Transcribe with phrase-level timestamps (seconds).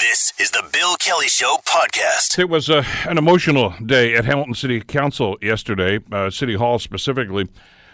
[0.00, 2.38] This is the Bill Kelly Show podcast.
[2.38, 7.48] It was uh, an emotional day at Hamilton City Council yesterday, uh, City Hall specifically.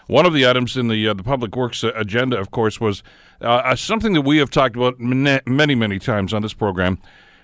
[0.05, 3.01] One of the items in the uh, the Public Works agenda, of course, was
[3.41, 6.99] uh, uh, something that we have talked about many, many times on this program,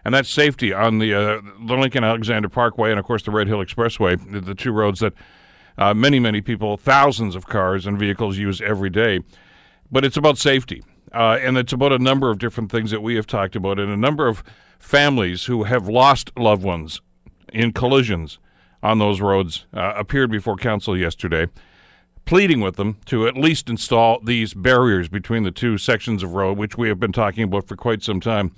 [0.05, 3.48] and that's safety on the uh, the Lincoln Alexander Parkway and, of course, the Red
[3.48, 5.14] Hill Expressway, the two roads that
[5.96, 9.22] many, many people, thousands of cars and vehicles use every day.
[9.92, 10.84] But it's about safety.
[11.14, 13.92] Uh, and it's about a number of different things that we have talked about, and
[13.92, 14.44] a number of
[14.80, 17.02] families who have lost loved ones
[17.52, 18.40] in collisions
[18.82, 21.48] on those roads uh, appeared before council yesterday,
[22.26, 26.58] pleading with them to at least install these barriers between the two sections of road,
[26.58, 28.52] which we have been talking about for quite some time.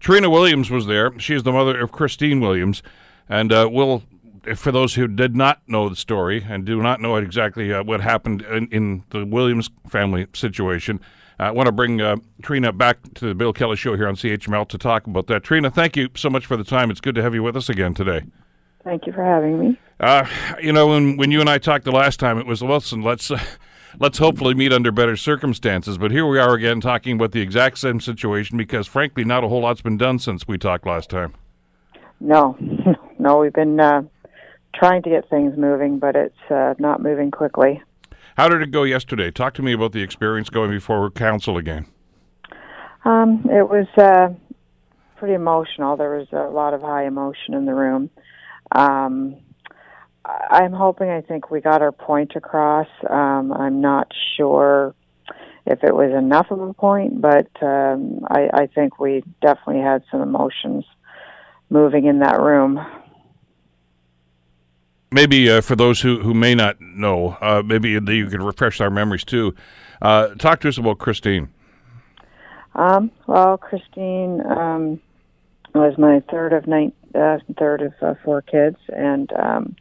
[0.00, 1.16] Trina Williams was there.
[1.18, 2.82] She is the mother of Christine Williams,
[3.28, 4.02] and uh, will
[4.56, 8.00] for those who did not know the story and do not know exactly uh, what
[8.00, 11.00] happened in, in, the Williams family situation,
[11.42, 14.68] I want to bring uh, Trina back to the Bill Kelly Show here on CHML
[14.68, 15.42] to talk about that.
[15.42, 16.90] Trina, thank you so much for the time.
[16.90, 18.22] It's good to have you with us again today.
[18.84, 19.78] Thank you for having me.
[20.00, 20.26] Uh,
[20.60, 23.30] you know, when when you and I talked the last time, it was listen, let's
[23.30, 23.40] uh,
[23.98, 25.98] let's hopefully meet under better circumstances.
[25.98, 29.48] But here we are again talking about the exact same situation because, frankly, not a
[29.48, 31.34] whole lot's been done since we talked last time.
[32.20, 32.56] No,
[33.18, 34.02] no, we've been uh,
[34.74, 37.82] trying to get things moving, but it's uh, not moving quickly.
[38.36, 39.30] How did it go yesterday?
[39.30, 41.86] Talk to me about the experience going before council again.
[43.04, 44.28] Um, it was uh,
[45.16, 45.96] pretty emotional.
[45.96, 48.10] There was a lot of high emotion in the room.
[48.70, 49.36] Um,
[50.24, 52.88] I'm hoping, I think we got our point across.
[53.10, 54.94] Um, I'm not sure
[55.66, 60.04] if it was enough of a point, but um, I, I think we definitely had
[60.10, 60.84] some emotions
[61.70, 62.80] moving in that room
[65.12, 68.90] maybe uh, for those who, who may not know, uh, maybe you could refresh our
[68.90, 69.54] memories too.
[70.00, 71.48] Uh, talk to us about Christine.
[72.74, 75.00] Um, well, Christine um,
[75.74, 79.76] was my third of nine, uh, third of uh, four kids, and um,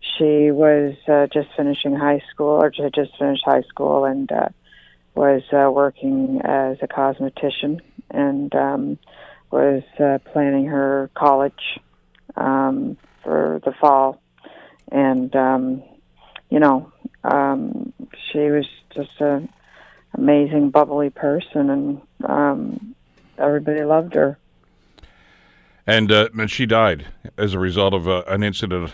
[0.00, 4.30] she was uh, just finishing high school, or just just finished high school, and
[5.14, 7.80] was working as a cosmetician,
[8.10, 8.98] and um,
[9.52, 9.82] was
[10.32, 11.78] planning her college
[12.36, 14.21] um, for the fall
[14.92, 15.82] and um,
[16.50, 16.92] you know,
[17.24, 17.92] um,
[18.30, 19.48] she was just an
[20.14, 22.94] amazing, bubbly person, and um,
[23.38, 24.38] everybody loved her.
[25.86, 28.92] And uh, and she died as a result of uh, an incident.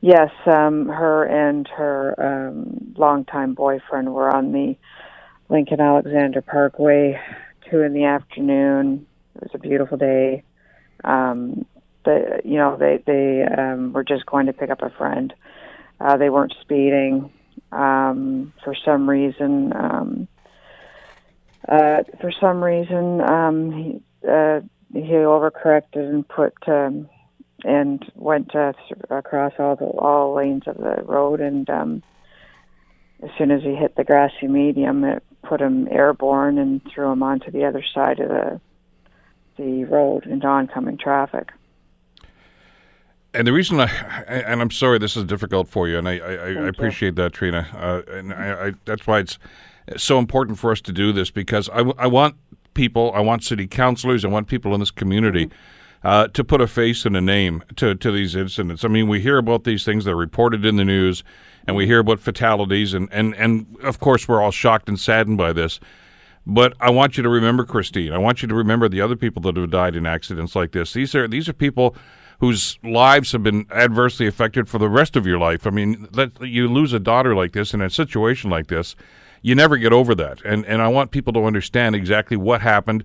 [0.00, 4.76] Yes, um, her and her um, longtime boyfriend were on the
[5.50, 7.20] Lincoln Alexander Parkway,
[7.70, 9.06] two in the afternoon.
[9.36, 10.42] It was a beautiful day.
[11.04, 11.66] Um,
[12.04, 15.32] the you know they they um, were just going to pick up a friend.
[16.00, 17.30] Uh, they weren't speeding
[17.72, 19.72] um, for some reason.
[19.74, 20.28] Um,
[21.68, 24.60] uh, for some reason, um, he uh,
[24.92, 27.08] he overcorrected and put um,
[27.64, 28.72] and went uh,
[29.10, 31.40] across all the all lanes of the road.
[31.40, 32.02] And um,
[33.22, 37.22] as soon as he hit the grassy medium, it put him airborne and threw him
[37.22, 38.60] onto the other side of the
[39.58, 41.50] the road into oncoming traffic
[43.34, 43.86] and the reason I
[44.26, 47.66] and I'm sorry this is difficult for you, and I, I, I appreciate that, Trina.
[47.74, 49.38] Uh, and I, I, that's why it's
[49.96, 52.36] so important for us to do this because I, I want
[52.74, 56.06] people, I want city councilors, I want people in this community mm-hmm.
[56.06, 58.84] uh, to put a face and a name to to these incidents.
[58.84, 61.22] I mean, we hear about these things that are reported in the news,
[61.66, 65.38] and we hear about fatalities, and and and of course we're all shocked and saddened
[65.38, 65.78] by this.
[66.46, 68.12] But I want you to remember Christine.
[68.12, 70.92] I want you to remember the other people that have died in accidents like this.
[70.94, 71.94] These are these are people
[72.40, 75.66] whose lives have been adversely affected for the rest of your life.
[75.66, 76.08] I mean,
[76.40, 78.96] you lose a daughter like this in a situation like this,
[79.42, 80.42] you never get over that.
[80.44, 83.04] And and I want people to understand exactly what happened,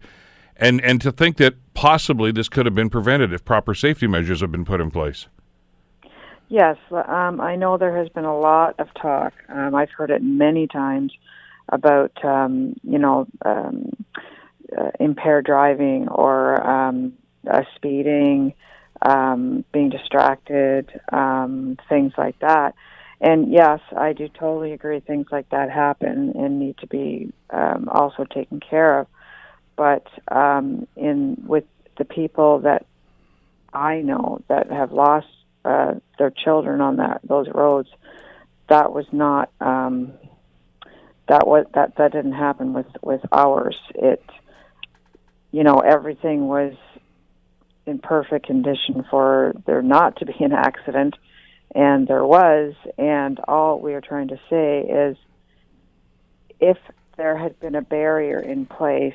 [0.58, 4.42] and and to think that possibly this could have been prevented if proper safety measures
[4.42, 5.28] have been put in place.
[6.48, 9.34] Yes, um, I know there has been a lot of talk.
[9.50, 11.12] Um, I've heard it many times
[11.70, 13.92] about um, you know um,
[14.78, 17.14] uh, impaired driving or um,
[17.50, 18.54] uh, speeding
[19.06, 22.74] um, being distracted, um, things like that.
[23.22, 25.00] And yes, I do totally agree.
[25.00, 29.08] Things like that happen and need to be um, also taken care of.
[29.78, 31.66] But um, in with
[31.98, 32.86] the people that
[33.74, 35.28] I know that have lost
[35.64, 37.90] uh, their children on that those roads,
[38.70, 40.14] that was not um,
[41.28, 43.78] that was that that didn't happen with with ours.
[43.94, 44.24] It
[45.52, 46.74] you know everything was
[47.86, 51.16] in perfect condition for there not to be an accident,
[51.74, 52.74] and there was.
[52.98, 55.18] And all we are trying to say is
[56.60, 56.78] if
[57.18, 59.14] there had been a barrier in place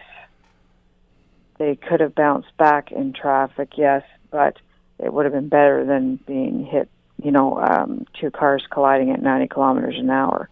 [1.61, 4.57] they could have bounced back in traffic, yes, but
[4.99, 6.89] it would have been better than being hit,
[7.23, 10.49] you know, um, two cars colliding at 90 kilometers an hour.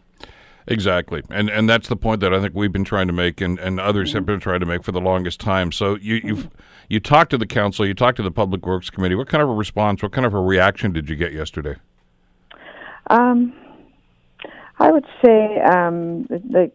[0.71, 3.59] Exactly, and and that's the point that I think we've been trying to make, and,
[3.59, 4.19] and others mm-hmm.
[4.19, 5.73] have been trying to make for the longest time.
[5.73, 6.49] So you you mm-hmm.
[6.91, 9.15] you talked to the council, you talked to the public works committee.
[9.15, 10.03] What kind of a response?
[10.03, 11.77] What kind of a reaction did you get yesterday?
[13.09, 13.55] Um,
[14.79, 16.71] I would say um, the,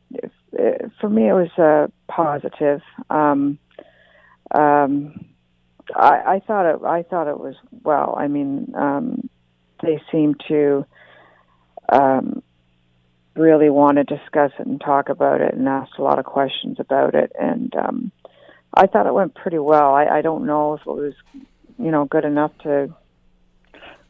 [0.51, 2.81] the, for me it was uh, positive.
[3.11, 3.59] Um,
[4.55, 5.25] um,
[5.95, 6.83] I, I thought it.
[6.83, 8.15] I thought it was well.
[8.17, 9.29] I mean, um,
[9.83, 10.83] they seemed to
[11.91, 12.41] um,
[13.35, 16.79] really want to discuss it and talk about it, and asked a lot of questions
[16.79, 17.31] about it.
[17.39, 18.11] And um,
[18.73, 19.93] I thought it went pretty well.
[19.93, 21.13] I, I don't know if it was,
[21.77, 22.93] you know, good enough to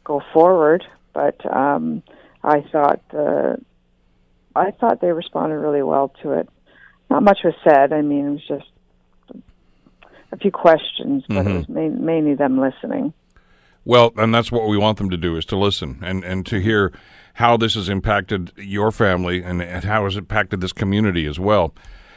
[0.04, 2.02] go forward, but um,
[2.42, 3.58] I thought the
[4.56, 6.48] I thought they responded really well to it.
[7.10, 7.92] Not much was said.
[7.92, 8.70] I mean, it was just
[10.30, 11.48] a few questions, but mm-hmm.
[11.48, 13.12] it was main, mainly them listening.
[13.84, 16.60] Well, and that's what we want them to do is to listen and, and to
[16.60, 16.92] hear
[17.34, 21.74] how this has impacted your family and, and how has impacted this community as well.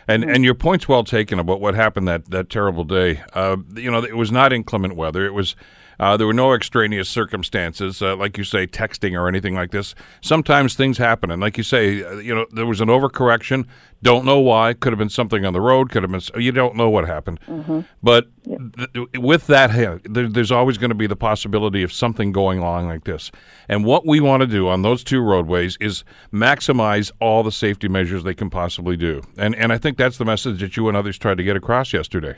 [0.07, 0.33] And mm-hmm.
[0.33, 3.21] and your point's well taken about what happened that, that terrible day.
[3.33, 5.25] Uh, you know, it was not inclement weather.
[5.25, 5.55] It was
[5.99, 9.95] uh, there were no extraneous circumstances, uh, like you say, texting or anything like this.
[10.21, 13.65] Sometimes things happen, and like you say, uh, you know, there was an overcorrection.
[14.03, 14.73] Don't know why.
[14.73, 15.89] Could have been something on the road.
[15.89, 16.21] Could have been.
[16.41, 17.39] You don't know what happened.
[17.47, 17.79] Mm-hmm.
[18.03, 19.71] But th- with that,
[20.03, 23.31] there, there's always going to be the possibility of something going along like this.
[23.67, 27.87] And what we want to do on those two roadways is maximize all the safety
[27.87, 29.23] measures they can possibly do.
[29.35, 31.91] And and I think that's the message that you and others tried to get across
[31.91, 32.37] yesterday.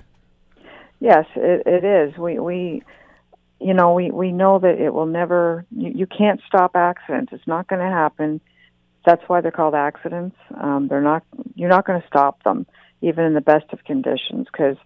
[1.02, 2.18] Yes, it, it is.
[2.18, 2.84] We we
[3.60, 7.34] you know, we, we know that it will never, you, you can't stop accidents.
[7.34, 8.42] It's not going to happen.
[9.06, 10.36] That's why they're called accidents.
[10.60, 11.24] Um, they're not,
[11.56, 12.66] you're not going to stop them,
[13.02, 14.78] even in the best of conditions, because,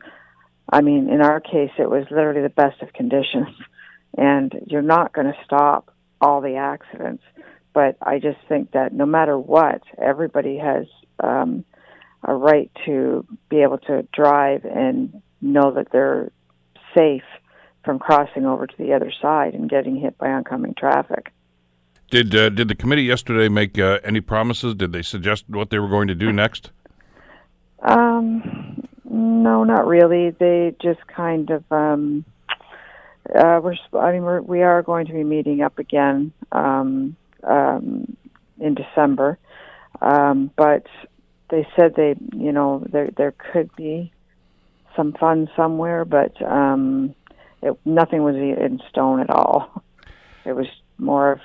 [0.71, 3.47] I mean, in our case, it was literally the best of conditions.
[4.15, 5.91] And you're not going to stop
[6.21, 7.23] all the accidents.
[7.73, 10.85] But I just think that no matter what, everybody has
[11.19, 11.65] um,
[12.23, 16.31] a right to be able to drive and know that they're
[16.95, 17.23] safe
[17.83, 21.31] from crossing over to the other side and getting hit by oncoming traffic.
[22.09, 24.75] Did uh, did the committee yesterday make uh, any promises?
[24.75, 26.71] Did they suggest what they were going to do next?
[27.81, 30.29] Um, no, not really.
[30.29, 32.23] They just kind of um,
[33.33, 33.75] uh, we're.
[33.99, 38.15] I mean, we're, we are going to be meeting up again um, um,
[38.59, 39.39] in December,
[40.01, 40.85] um, but
[41.49, 44.11] they said they, you know, there there could be
[44.95, 47.15] some funds somewhere, but um,
[47.63, 49.83] it, nothing was in stone at all.
[50.45, 50.67] It was
[50.97, 51.39] more of,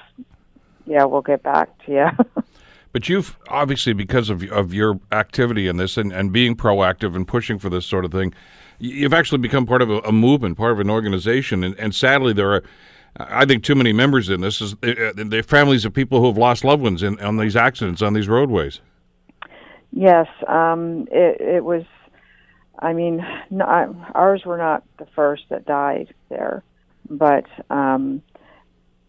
[0.87, 2.43] yeah, we'll get back to you.
[2.93, 7.26] but you've obviously, because of of your activity in this and, and being proactive and
[7.26, 8.35] pushing for this sort of thing,
[8.79, 11.62] you've actually become part of a, a movement, part of an organization.
[11.62, 12.62] And, and sadly, there are.
[13.21, 16.26] I think too many members in this is uh, uh the families of people who
[16.26, 18.81] have lost loved ones in on these accidents on these roadways.
[19.91, 21.85] Yes, um, it, it was
[22.79, 23.65] I mean, no,
[24.15, 26.63] ours were not the first that died there,
[27.11, 28.23] but um,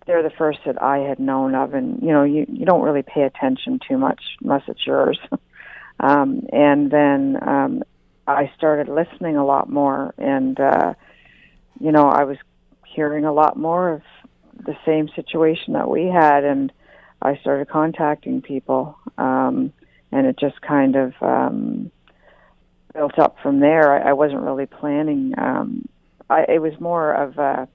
[0.06, 3.04] they're the first that I had known of, and you know, you you don't really
[3.04, 5.20] pay attention too much unless it's yours.
[6.00, 7.84] um, and then um,
[8.26, 10.94] I started listening a lot more, and uh,
[11.80, 12.38] you know, I was
[12.88, 14.02] hearing a lot more of
[14.66, 16.72] the same situation that we had, and
[17.22, 19.74] I started contacting people, um,
[20.12, 21.92] and it just kind of um,
[22.94, 23.94] built up from there.
[23.94, 25.34] I, I wasn't really planning.
[25.38, 25.88] Um,
[26.30, 27.68] I, it was more of a,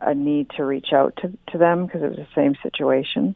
[0.00, 3.34] a need to reach out to, to them because it was the same situation.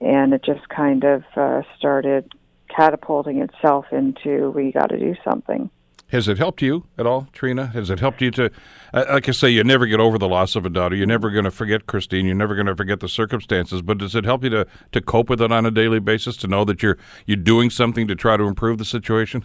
[0.00, 2.32] And it just kind of uh, started
[2.68, 5.70] catapulting itself into we got to do something.
[6.08, 7.66] Has it helped you at all, Trina?
[7.68, 8.50] Has it helped you to,
[8.94, 10.94] uh, like I say, you never get over the loss of a daughter.
[10.94, 12.26] You're never going to forget Christine.
[12.26, 13.82] You're never going to forget the circumstances.
[13.82, 16.36] But does it help you to, to cope with it on a daily basis?
[16.38, 16.96] To know that you're
[17.26, 19.44] you're doing something to try to improve the situation?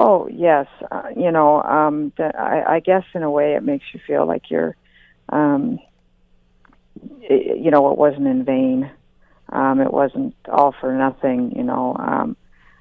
[0.00, 3.84] Oh yes, uh, you know, um, the, I, I guess in a way it makes
[3.92, 4.76] you feel like you're,
[5.28, 5.80] um,
[7.20, 8.92] it, you know, it wasn't in vain.
[9.48, 11.52] Um, it wasn't all for nothing.
[11.56, 12.36] You know, um,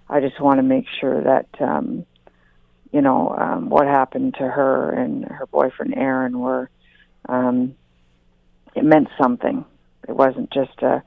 [0.07, 2.05] I just want to make sure that, um,
[2.91, 6.69] you know, um, what happened to her and her boyfriend Aaron were,
[7.27, 7.75] um,
[8.75, 9.65] it meant something.
[10.07, 11.01] It wasn't just a,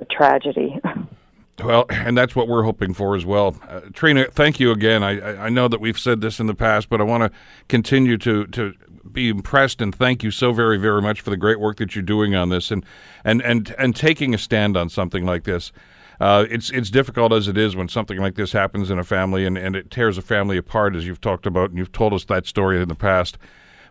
[0.00, 0.78] a tragedy.
[1.64, 3.54] Well, and that's what we're hoping for as well.
[3.68, 5.02] Uh, Trina, thank you again.
[5.02, 7.38] I, I know that we've said this in the past, but I want to
[7.68, 8.74] continue to, to
[9.10, 12.02] be impressed and thank you so very, very much for the great work that you're
[12.02, 12.84] doing on this and,
[13.24, 15.72] and, and, and taking a stand on something like this.
[16.20, 19.44] uh, it's it's difficult as it is when something like this happens in a family
[19.44, 22.24] and, and it tears a family apart, as you've talked about, and you've told us
[22.26, 23.38] that story in the past.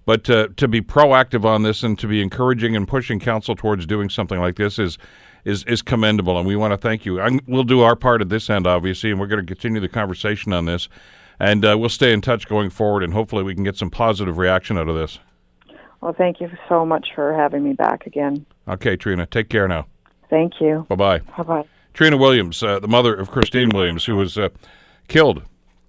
[0.05, 3.85] But uh, to be proactive on this and to be encouraging and pushing council towards
[3.85, 4.97] doing something like this is
[5.45, 7.19] is is commendable, and we want to thank you.
[7.19, 9.89] I'm, we'll do our part at this end, obviously, and we're going to continue the
[9.89, 10.89] conversation on this,
[11.39, 14.37] and uh, we'll stay in touch going forward, and hopefully we can get some positive
[14.37, 15.19] reaction out of this.
[16.01, 18.45] Well, thank you so much for having me back again.
[18.67, 19.85] Okay, Trina, take care now.
[20.29, 20.85] Thank you.
[20.89, 21.19] Bye bye.
[21.37, 21.65] Bye bye.
[21.93, 24.49] Trina Williams, uh, the mother of Christine Williams, who was uh,
[25.07, 25.43] killed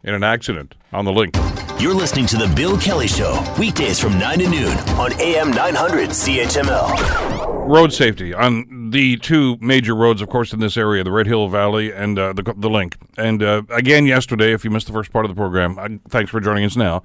[0.05, 1.37] in an accident on the link.
[1.79, 6.11] You're listening to The Bill Kelly Show, weekdays from 9 to noon on AM 900
[6.11, 7.69] CHML.
[7.69, 11.49] Road safety on the two major roads, of course, in this area, the Red Hill
[11.49, 12.97] Valley and uh, the, the link.
[13.17, 16.41] And uh, again, yesterday, if you missed the first part of the program, thanks for
[16.41, 17.03] joining us now.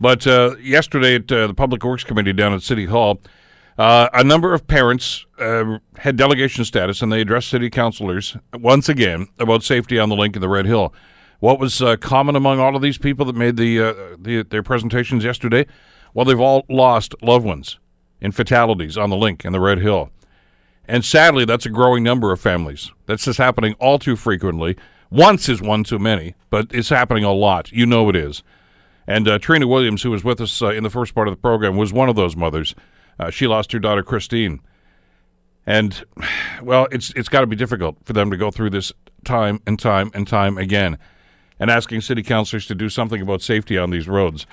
[0.00, 3.20] But uh, yesterday at uh, the Public Works Committee down at City Hall,
[3.78, 8.88] uh, a number of parents uh, had delegation status, and they addressed city councilors once
[8.88, 10.92] again about safety on the link in the Red Hill.
[11.38, 15.66] What was common among all of these people that made the, the their presentations yesterday?
[16.14, 17.78] Well, they've all lost loved ones
[18.20, 20.10] in fatalities on the link in the Red Hill,
[20.86, 22.90] and sadly, that's a growing number of families.
[23.06, 24.76] That's just happening all too frequently.
[25.10, 27.70] Once is one too many, but it's happening a lot.
[27.70, 28.42] You know it is.
[29.06, 31.40] And uh, Trina Williams, who was with us uh, in the first part of the
[31.40, 32.74] program, was one of those mothers.
[33.18, 34.60] Uh, she lost her daughter Christine,
[35.66, 36.04] and
[36.62, 38.92] well, it's it's got to be difficult for them to go through this
[39.24, 40.98] time and time and time again,
[41.60, 44.46] and asking city councilors to do something about safety on these roads.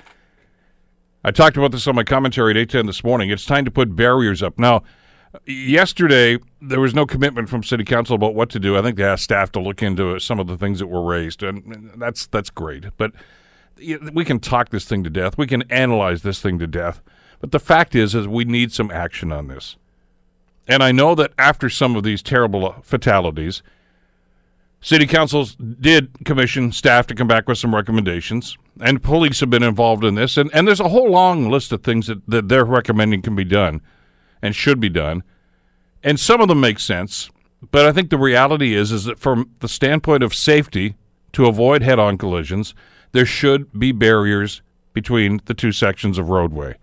[1.22, 3.30] I talked about this on my commentary at eight ten this morning.
[3.30, 4.82] It's time to put barriers up now.
[5.46, 8.76] Yesterday, there was no commitment from City Council about what to do.
[8.76, 11.42] I think they asked staff to look into some of the things that were raised,
[11.44, 12.86] and that's that's great.
[12.96, 13.12] But
[14.12, 15.38] we can talk this thing to death.
[15.38, 17.00] We can analyze this thing to death.
[17.40, 19.76] But the fact is, is we need some action on this.
[20.66, 23.62] And I know that after some of these terrible fatalities,
[24.80, 29.62] city councils did commission staff to come back with some recommendations, and police have been
[29.62, 30.36] involved in this.
[30.36, 33.44] And, and there's a whole long list of things that, that they're recommending can be
[33.44, 33.80] done
[34.42, 35.22] and should be done.
[36.02, 37.30] And some of them make sense.
[37.70, 40.94] But I think the reality is, is that from the standpoint of safety,
[41.32, 42.74] to avoid head-on collisions,
[43.12, 46.76] there should be barriers between the two sections of roadway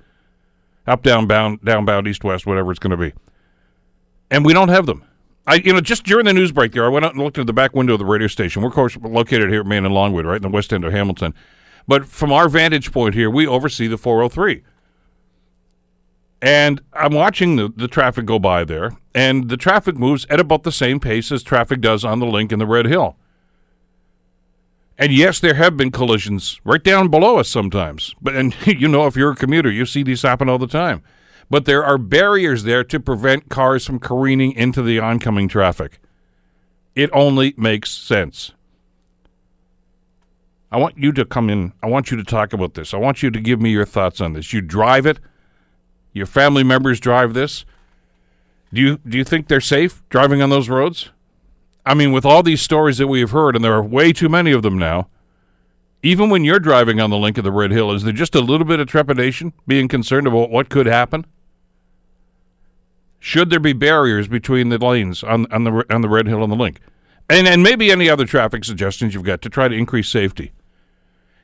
[0.88, 3.14] up, down, bound, down, bound, east, west, whatever it's going to be.
[4.32, 5.04] And we don't have them.
[5.46, 7.46] I, you know, just during the news break there, I went out and looked at
[7.46, 8.62] the back window of the radio station.
[8.62, 10.92] We're, of course, located here at Main and Longwood, right in the west end of
[10.92, 11.34] Hamilton.
[11.88, 14.64] But from our vantage point here, we oversee the 403.
[16.41, 20.63] And I'm watching the, the traffic go by there, and the traffic moves at about
[20.63, 23.15] the same pace as traffic does on the link in the Red Hill.
[25.00, 28.15] And yes, there have been collisions right down below us sometimes.
[28.22, 31.03] But and you know, if you're a commuter, you see these happen all the time.
[31.50, 36.00] But there are barriers there to prevent cars from careening into the oncoming traffic.
[36.94, 38.51] It only makes sense.
[40.72, 41.72] I want you to come in.
[41.82, 42.94] I want you to talk about this.
[42.94, 44.51] I want you to give me your thoughts on this.
[44.51, 45.20] You drive it.
[46.14, 47.66] Your family members drive this.
[48.74, 51.10] Do you do you think they're safe driving on those roads?
[51.86, 54.28] I mean, with all these stories that we have heard, and there are way too
[54.28, 55.08] many of them now,
[56.04, 58.42] even when you're driving on the link of the Red Hill, is there just a
[58.42, 61.26] little bit of trepidation, being concerned about what could happen?
[63.20, 66.52] Should there be barriers between the lanes on, on the on the Red Hill and
[66.52, 66.82] the link,
[67.30, 70.52] and and maybe any other traffic suggestions you've got to try to increase safety?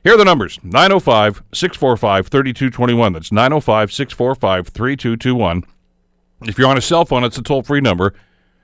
[0.04, 3.12] Here are the numbers 905 645 3221.
[3.14, 5.64] That's 905 645 3221.
[6.42, 8.12] If you're on a cell phone, it's a toll free number,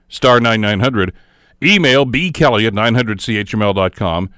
[0.08, 1.14] star 9900.
[1.62, 4.30] Email bkelly at 900chml.com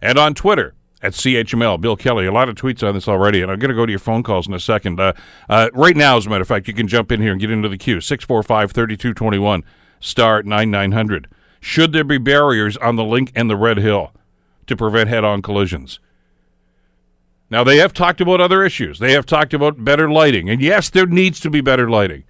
[0.00, 1.80] and on Twitter at CHML.
[1.80, 3.92] Bill Kelly, a lot of tweets on this already, and I'm going to go to
[3.92, 5.00] your phone calls in a second.
[5.00, 5.12] Uh,
[5.48, 7.50] uh, right now, as a matter of fact, you can jump in here and get
[7.50, 9.64] into the queue 645 3221,
[9.98, 11.26] star 9900.
[11.58, 14.12] Should there be barriers on the link and the Red Hill
[14.68, 15.98] to prevent head on collisions?
[17.50, 18.98] Now, they have talked about other issues.
[18.98, 20.48] They have talked about better lighting.
[20.48, 22.24] And yes, there needs to be better lighting.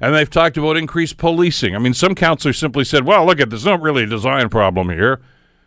[0.00, 1.74] And they've talked about increased policing.
[1.74, 4.88] I mean, some counselors simply said, well, look, at there's not really a design problem
[4.88, 5.20] here.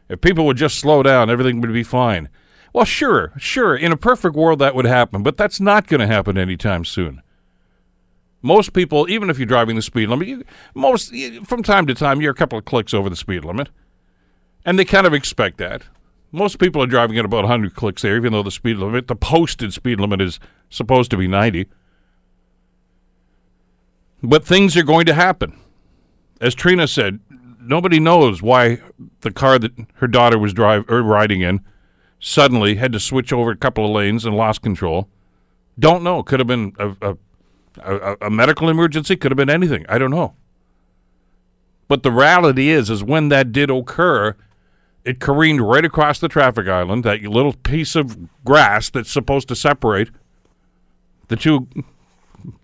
[0.09, 2.29] If people would just slow down, everything would be fine.
[2.73, 3.75] Well, sure, sure.
[3.75, 7.21] In a perfect world, that would happen, but that's not going to happen anytime soon.
[8.41, 10.43] Most people, even if you're driving the speed limit, you,
[10.73, 11.13] most
[11.45, 13.69] from time to time, you're a couple of clicks over the speed limit,
[14.65, 15.83] and they kind of expect that.
[16.35, 19.15] Most people are driving at about 100 clicks there, even though the speed limit, the
[19.15, 21.67] posted speed limit, is supposed to be 90.
[24.23, 25.55] But things are going to happen.
[26.41, 27.19] As Trina said,
[27.61, 28.79] nobody knows why
[29.21, 31.61] the car that her daughter was drive or riding in
[32.19, 35.07] suddenly had to switch over a couple of lanes and lost control.
[35.77, 36.23] Don't know.
[36.23, 37.17] Could have been a, a,
[37.83, 39.15] a, a medical emergency.
[39.15, 39.85] Could have been anything.
[39.87, 40.33] I don't know.
[41.87, 44.35] But the reality is, is when that did occur,
[45.05, 49.55] it careened right across the traffic island, that little piece of grass that's supposed to
[49.55, 50.09] separate
[51.27, 51.67] the two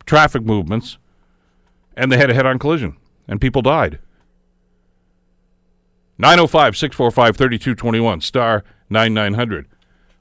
[0.05, 0.97] traffic movements,
[1.95, 2.95] and they had a head on collision,
[3.27, 3.99] and people died.
[6.17, 9.67] 905 645 3221, star 9900.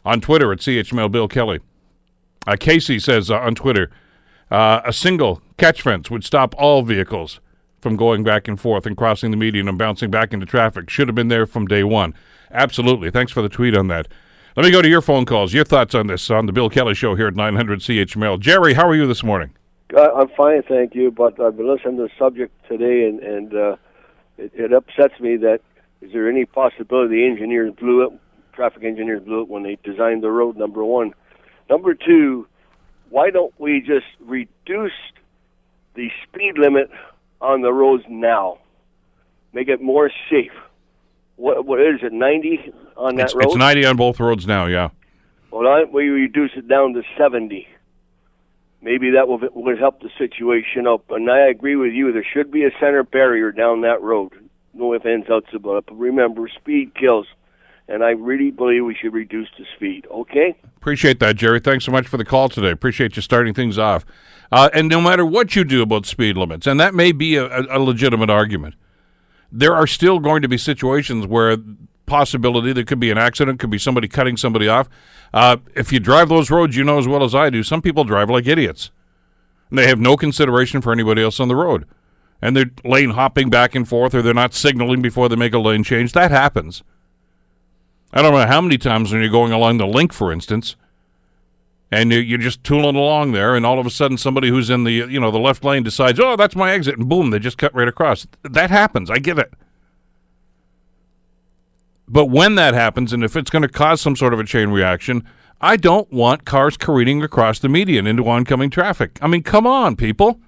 [0.05, 1.61] On Twitter at CHML Bill Kelly.
[2.47, 3.91] Uh, Casey says uh, on Twitter
[4.51, 7.41] uh, a single catch fence would stop all vehicles
[7.81, 10.91] from going back and forth and crossing the median and bouncing back into traffic.
[10.91, 12.15] Should have been there from day one.
[12.51, 13.11] Absolutely.
[13.11, 14.09] Thanks for the tweet on that.
[14.57, 15.53] Let me go to your phone calls.
[15.53, 18.41] Your thoughts on this on the Bill Kelly Show here at 900 CHML.
[18.41, 19.51] Jerry, how are you this morning?
[19.97, 21.11] Uh, I'm fine, thank you.
[21.11, 23.77] But I've been listening to the subject today, and and uh,
[24.37, 25.61] it, it upsets me that
[26.01, 28.13] is there any possibility the engineers blew it,
[28.53, 30.57] traffic engineers blew it when they designed the road?
[30.57, 31.15] Number one,
[31.71, 32.47] number two,
[33.11, 34.93] why don't we just reduce
[35.95, 36.91] the speed limit
[37.41, 38.59] on the roads now?
[39.53, 40.53] Make it more safe.
[41.37, 42.13] What what is it?
[42.13, 43.45] Ninety on that It's, road?
[43.45, 44.89] it's 90 on both roads now, yeah.
[45.51, 47.67] Well, why don't we reduce it down to 70?
[48.83, 51.11] Maybe that will, would help the situation up.
[51.11, 52.13] And I agree with you.
[52.13, 54.33] There should be a center barrier down that road.
[54.75, 55.85] No ifs, ands, outs about it.
[55.87, 57.27] But remember, speed kills.
[57.89, 60.07] And I really believe we should reduce the speed.
[60.11, 60.55] Okay?
[60.77, 61.59] Appreciate that, Jerry.
[61.59, 62.71] Thanks so much for the call today.
[62.71, 64.05] Appreciate you starting things off.
[64.53, 67.47] Uh, and no matter what you do about speed limits, and that may be a,
[67.47, 68.75] a, legitimate argument,
[69.51, 71.57] there are still going to be situations where
[72.07, 74.89] possibility there could be an accident, could be somebody cutting somebody off.
[75.33, 78.05] Uh, if you drive those roads, you know as well as I do, some people
[78.05, 78.91] drive like idiots.
[79.71, 81.87] And they have no consideration for anybody else on the road.
[82.41, 85.59] And they're lane hopping back and forth, or they're not signaling before they make a
[85.59, 86.13] lane change.
[86.13, 86.83] That happens.
[88.13, 90.77] I don't know how many times when you're going along the link, for instance,
[91.91, 94.85] and you- you're just tooling along there, and all of a sudden somebody who's in
[94.85, 97.59] the you know the left lane decides, oh, that's my exit, and boom, they just
[97.59, 98.27] cut right across.
[98.43, 99.11] That happens.
[99.11, 99.53] I get it.
[102.11, 104.71] But when that happens, and if it's going to cause some sort of a chain
[104.71, 105.25] reaction,
[105.61, 109.19] I don't want cars careening across the median into oncoming traffic.
[109.21, 110.41] I mean, come on, people.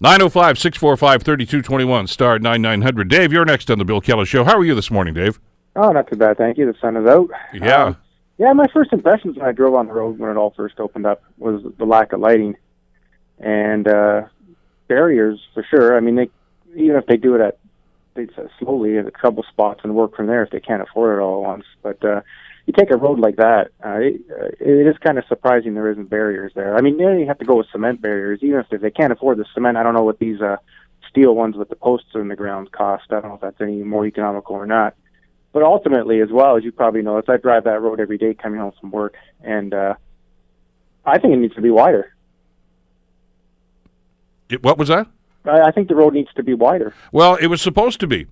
[0.00, 3.08] 905 645 3221, star 9900.
[3.08, 4.44] Dave, you're next on The Bill Kelly Show.
[4.44, 5.38] How are you this morning, Dave?
[5.76, 6.66] Oh, not too bad, thank you.
[6.66, 7.30] The sun is out.
[7.54, 7.84] Yeah.
[7.84, 7.96] Um,
[8.38, 11.06] yeah, my first impressions when I drove on the road when it all first opened
[11.06, 12.56] up was the lack of lighting
[13.38, 14.22] and uh,
[14.88, 15.96] barriers for sure.
[15.96, 16.30] I mean, they
[16.74, 17.58] even if they do it at
[18.14, 18.26] they
[18.58, 21.42] slowly at a couple spots and work from there if they can't afford it all
[21.42, 21.64] at once.
[21.82, 22.22] But uh,
[22.66, 25.90] you take a road like that, uh, it, uh, it is kind of surprising there
[25.90, 26.76] isn't barriers there.
[26.76, 29.38] I mean, yeah, you have to go with cement barriers, even if they can't afford
[29.38, 29.76] the cement.
[29.76, 30.56] I don't know what these uh,
[31.08, 33.04] steel ones with the posts in the ground cost.
[33.10, 34.94] I don't know if that's any more economical or not.
[35.52, 38.34] But ultimately, as well as you probably know, as I drive that road every day
[38.34, 39.94] coming home from work, and uh,
[41.04, 42.14] I think it needs to be wider.
[44.48, 45.06] It- what was that?
[45.44, 46.94] I, I think the road needs to be wider.
[47.12, 48.26] Well, it was supposed to be.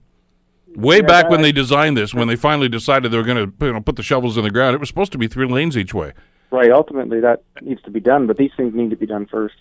[0.76, 3.50] Way Yeah, back when I- they designed this, when they finally decided they were going
[3.50, 5.46] to you know, put the shovels in the ground, it was supposed to be three
[5.48, 6.12] lanes each way.
[6.50, 6.70] Right.
[6.70, 9.57] Ultimately, that needs to be done, but these things need to be done first.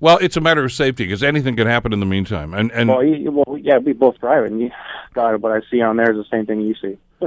[0.00, 2.52] Well, it's a matter of safety because anything can happen in the meantime.
[2.54, 4.70] And and Well, you, well, yeah, we both drive it, and you,
[5.14, 6.98] God, what I see on there is the same thing you see.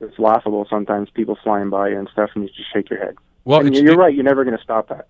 [0.00, 1.10] it's laughable sometimes.
[1.10, 3.16] People flying by and stuff, and you just shake your head.
[3.44, 4.14] well, you're it- right.
[4.14, 5.08] You're never going to stop that.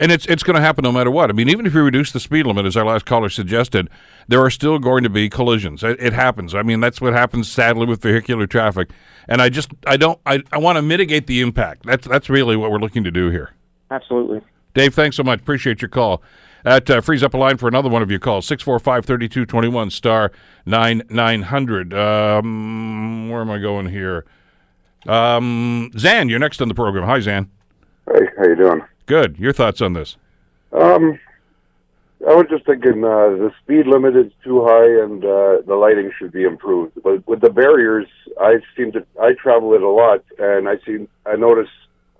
[0.00, 1.30] and it's it's going to happen no matter what.
[1.30, 3.88] I mean, even if you reduce the speed limit, as our last caller suggested,
[4.28, 5.82] there are still going to be collisions.
[5.84, 6.54] It, it happens.
[6.54, 8.90] I mean, that's what happens sadly with vehicular traffic.
[9.28, 11.86] And I just I don't I, I want to mitigate the impact.
[11.86, 13.52] That's that's really what we're looking to do here.
[13.90, 14.40] Absolutely.
[14.74, 15.40] Dave, thanks so much.
[15.40, 16.22] Appreciate your call.
[16.64, 18.46] That uh, frees up a line for another one of your calls.
[18.46, 20.32] 645 3221 star
[20.66, 21.92] 9900.
[21.92, 24.24] Um, where am I going here?
[25.06, 27.04] Um, Zan, you're next on the program.
[27.04, 27.50] Hi, Zan.
[28.06, 28.82] Hey, how you doing?
[29.06, 29.38] Good.
[29.38, 30.16] Your thoughts on this?
[30.72, 31.18] Um,
[32.26, 36.12] I was just thinking uh, the speed limit is too high and uh, the lighting
[36.16, 36.92] should be improved.
[37.02, 38.06] But with the barriers,
[38.40, 41.68] I seem to I travel it a lot, and I see I notice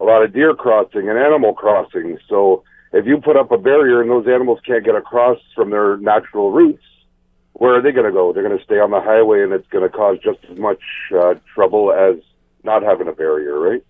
[0.03, 2.19] a lot of deer crossing and animal crossing.
[2.29, 5.97] So if you put up a barrier and those animals can't get across from their
[5.99, 6.83] natural routes,
[7.53, 8.33] where are they going to go?
[8.33, 10.81] They're going to stay on the highway, and it's going to cause just as much
[11.15, 12.17] uh, trouble as
[12.65, 13.85] not having a barrier, right?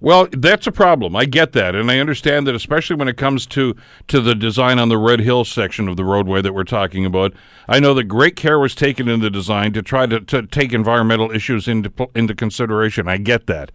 [0.00, 1.14] Well, that's a problem.
[1.14, 3.76] I get that, and I understand that, especially when it comes to
[4.08, 7.32] to the design on the Red Hill section of the roadway that we're talking about.
[7.68, 10.72] I know that great care was taken in the design to try to, to take
[10.72, 13.06] environmental issues into into consideration.
[13.06, 13.70] I get that,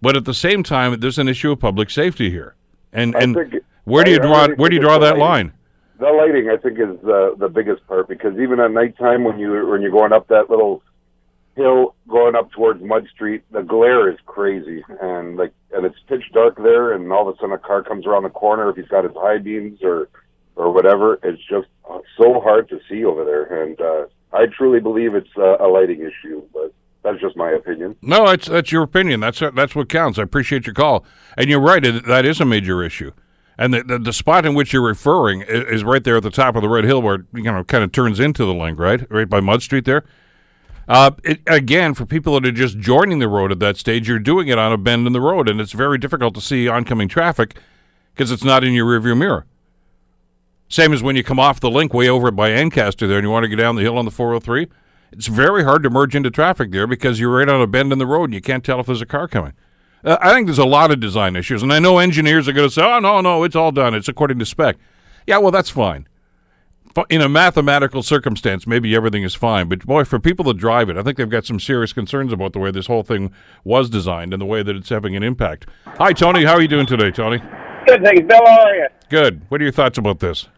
[0.00, 2.54] but at the same time, there's an issue of public safety here,
[2.92, 5.20] and I and where do you I draw really where do you draw that lighting.
[5.20, 5.52] line?
[5.98, 9.66] The lighting, I think, is the the biggest part because even at nighttime, when you
[9.66, 10.82] when you're going up that little
[11.56, 16.24] hill going up towards Mud Street, the glare is crazy, and like and it's pitch
[16.32, 18.88] dark there, and all of a sudden a car comes around the corner if he's
[18.88, 20.08] got his high beams or
[20.54, 21.18] or whatever.
[21.22, 21.68] It's just
[22.18, 26.00] so hard to see over there, and uh, I truly believe it's uh, a lighting
[26.00, 26.42] issue.
[27.06, 27.94] That's just my opinion.
[28.02, 29.20] No, that's that's your opinion.
[29.20, 30.18] That's that's what counts.
[30.18, 31.04] I appreciate your call,
[31.36, 31.84] and you're right.
[31.84, 33.12] It, that is a major issue.
[33.56, 36.30] And the, the, the spot in which you're referring is, is right there at the
[36.30, 38.76] top of the Red Hill, where it, you know kind of turns into the link,
[38.80, 40.04] right, right by Mud Street there.
[40.88, 44.18] Uh, it, again, for people that are just joining the road at that stage, you're
[44.18, 47.06] doing it on a bend in the road, and it's very difficult to see oncoming
[47.06, 47.56] traffic
[48.14, 49.46] because it's not in your rearview mirror.
[50.68, 53.30] Same as when you come off the link way over by Ancaster there, and you
[53.30, 54.66] want to go down the hill on the 403.
[55.12, 57.98] It's very hard to merge into traffic there because you're right on a bend in
[57.98, 59.52] the road, and you can't tell if there's a car coming.
[60.04, 62.68] Uh, I think there's a lot of design issues, and I know engineers are going
[62.68, 63.94] to say, "Oh no, no, it's all done.
[63.94, 64.76] It's according to spec."
[65.26, 66.06] Yeah, well, that's fine
[67.10, 69.68] in a mathematical circumstance, maybe everything is fine.
[69.68, 72.52] But boy, for people that drive it, I think they've got some serious concerns about
[72.52, 73.32] the way this whole thing
[73.64, 75.66] was designed and the way that it's having an impact.
[75.84, 76.44] Hi, Tony.
[76.44, 77.38] How are you doing today, Tony?
[77.86, 78.22] Good, thanks.
[78.26, 78.88] Bill, how are you?
[79.08, 79.42] Good.
[79.48, 80.48] What are your thoughts about this?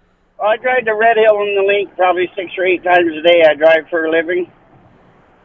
[0.40, 3.42] I drive to Red Hill and the Link probably six or eight times a day.
[3.42, 4.46] I drive for a living.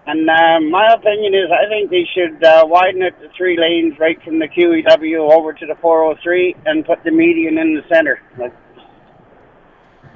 [0.05, 3.97] And uh, my opinion is I think they should uh, widen it to three lanes
[3.99, 8.21] right from the QEW over to the 403 and put the median in the center.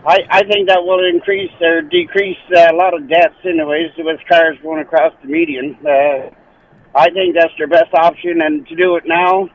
[0.05, 4.19] I, I think that will increase or decrease uh, a lot of deaths, anyways, with
[4.29, 5.75] cars going across the median.
[5.81, 6.29] Uh,
[6.93, 9.49] I think that's their best option, and to do it now,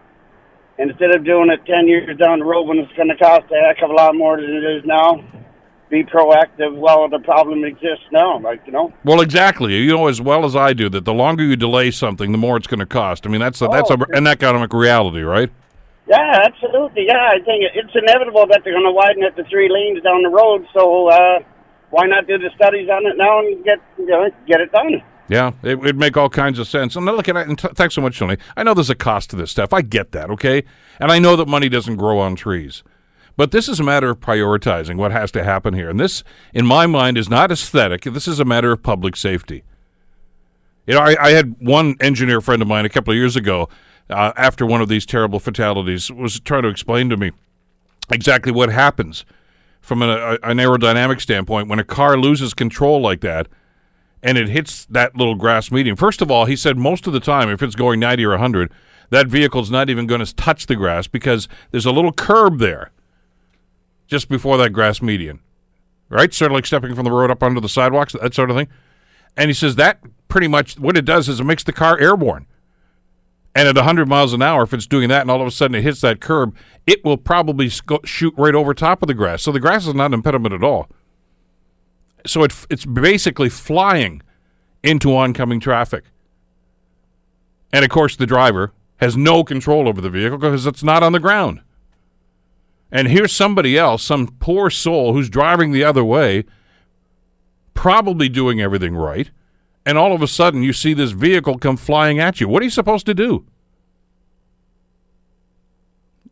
[0.83, 3.67] instead of doing it 10 years down the road when it's going to cost a
[3.67, 5.25] heck of a lot more than it is now,
[5.91, 8.93] be proactive while the problem exists now, like, you know?
[9.05, 9.77] Well, exactly.
[9.77, 12.57] You know as well as I do that the longer you delay something, the more
[12.57, 13.27] it's going to cost.
[13.27, 15.51] I mean, that's a, that's a, an economic reality, right?
[16.09, 17.07] Yeah, absolutely.
[17.07, 20.23] Yeah, I think it's inevitable that they're going to widen it to three lanes down
[20.23, 20.67] the road.
[20.75, 21.39] So uh,
[21.91, 25.03] why not do the studies on it now and get you know, get it done?
[25.33, 26.95] Yeah, it would make all kinds of sense.
[26.95, 27.49] And look at it.
[27.49, 28.37] And t- thanks so much, Tony.
[28.55, 29.73] I know there's a cost to this stuff.
[29.73, 30.29] I get that.
[30.29, 30.63] Okay,
[31.01, 32.83] and I know that money doesn't grow on trees.
[33.35, 35.89] But this is a matter of prioritizing what has to happen here.
[35.89, 38.03] And this, in my mind, is not aesthetic.
[38.03, 39.65] This is a matter of public safety.
[40.87, 43.71] You know, I, I had one engineer friend of mine a couple of years ago
[44.11, 47.33] uh, after one of these terrible fatalities was trying to explain to me
[48.11, 49.25] exactly what happens
[49.81, 53.49] from an, an aerodynamic standpoint when a car loses control like that
[54.23, 55.97] and it hits that little grass median.
[55.97, 58.73] First of all, he said most of the time, if it's going 90 or 100,
[59.11, 62.93] that vehicle's not even going to touch the grass because there's a little curb there
[64.07, 65.41] just before that grass median,
[66.09, 66.33] right?
[66.33, 68.69] Sort of like stepping from the road up onto the sidewalks, that sort of thing.
[69.37, 72.47] And he says that pretty much what it does is it makes the car airborne.
[73.55, 75.75] And at 100 miles an hour, if it's doing that and all of a sudden
[75.75, 76.57] it hits that curb,
[76.87, 79.43] it will probably sc- shoot right over top of the grass.
[79.43, 80.89] So the grass is not an impediment at all.
[82.27, 84.23] So it, it's basically flying
[84.83, 86.05] into oncoming traffic.
[87.73, 91.13] And of course, the driver has no control over the vehicle because it's not on
[91.13, 91.61] the ground.
[92.91, 96.45] And here's somebody else, some poor soul who's driving the other way,
[97.75, 99.31] probably doing everything right
[99.85, 102.49] and all of a sudden you see this vehicle come flying at you.
[102.49, 103.45] What are you supposed to do?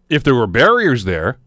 [0.09, 1.39] If there were barriers there,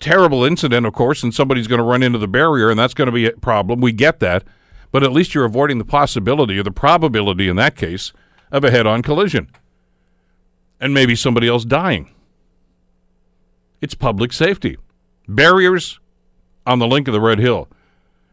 [0.00, 3.06] terrible incident, of course, and somebody's going to run into the barrier, and that's going
[3.06, 3.80] to be a problem.
[3.80, 4.44] We get that.
[4.90, 8.12] But at least you're avoiding the possibility or the probability in that case
[8.50, 9.48] of a head on collision
[10.82, 12.10] and maybe somebody else dying.
[13.80, 14.76] It's public safety.
[15.28, 16.00] Barriers
[16.66, 17.68] on the link of the Red Hill.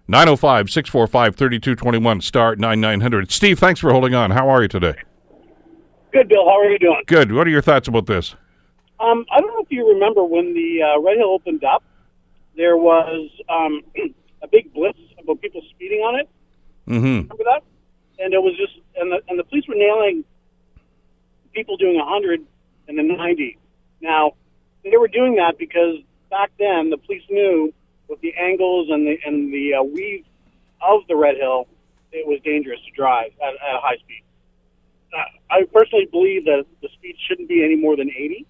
[0.07, 3.31] 905 645 3221, star 9900.
[3.31, 4.31] Steve, thanks for holding on.
[4.31, 4.95] How are you today?
[6.11, 6.43] Good, Bill.
[6.45, 7.03] How are you doing?
[7.05, 7.31] Good.
[7.31, 8.35] What are your thoughts about this?
[8.99, 11.83] Um, I don't know if you remember when the uh, Red Hill opened up,
[12.55, 13.81] there was um,
[14.41, 16.29] a big blitz about people speeding on it.
[16.87, 17.05] Mm-hmm.
[17.05, 17.63] Remember that?
[18.19, 20.25] And it was just, and the, and the police were nailing
[21.53, 22.41] people doing 100
[22.87, 23.57] and then 90.
[24.01, 24.33] Now,
[24.83, 25.97] they were doing that because
[26.29, 27.73] back then the police knew
[28.07, 30.25] with the angles and the and the uh, weave
[30.81, 31.67] of the Red Hill,
[32.11, 34.23] it was dangerous to drive at, at a high speed.
[35.13, 38.45] Uh, I personally believe that the speed shouldn't be any more than 80.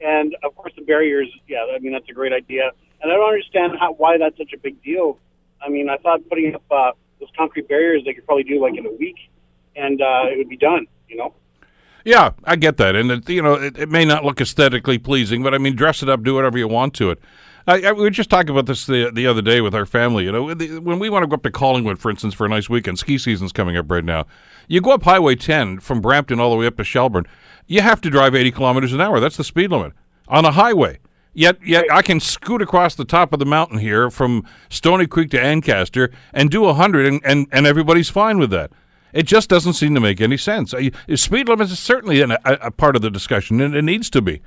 [0.00, 2.70] And of course, the barriers, yeah, I mean, that's a great idea.
[3.00, 5.18] And I don't understand how, why that's such a big deal.
[5.60, 8.76] I mean, I thought putting up uh, those concrete barriers, they could probably do like
[8.76, 9.16] in a week
[9.76, 11.34] and uh, it would be done, you know?
[12.04, 12.94] Yeah, I get that.
[12.96, 16.02] And, it, you know, it, it may not look aesthetically pleasing, but I mean, dress
[16.02, 17.18] it up, do whatever you want to it.
[17.66, 20.24] I, I, we were just talking about this the, the other day with our family.
[20.24, 22.68] You know, when we want to go up to Collingwood, for instance, for a nice
[22.68, 24.26] weekend, ski season's coming up right now.
[24.68, 27.26] You go up Highway 10 from Brampton all the way up to Shelburne.
[27.66, 29.18] You have to drive 80 kilometers an hour.
[29.20, 29.92] That's the speed limit
[30.28, 30.98] on a highway.
[31.32, 35.30] Yet, yet I can scoot across the top of the mountain here from Stoney Creek
[35.30, 38.70] to Ancaster and do 100, and, and, and everybody's fine with that.
[39.12, 40.74] It just doesn't seem to make any sense.
[41.14, 44.42] Speed limits is certainly a, a part of the discussion, and it needs to be.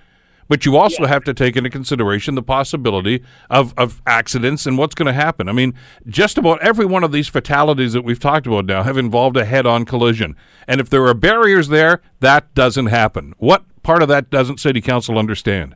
[0.47, 4.95] But you also have to take into consideration the possibility of, of accidents and what's
[4.95, 5.49] going to happen.
[5.49, 5.73] I mean,
[6.07, 9.45] just about every one of these fatalities that we've talked about now have involved a
[9.45, 10.35] head on collision.
[10.67, 13.33] And if there are barriers there, that doesn't happen.
[13.37, 15.75] What part of that doesn't City Council understand?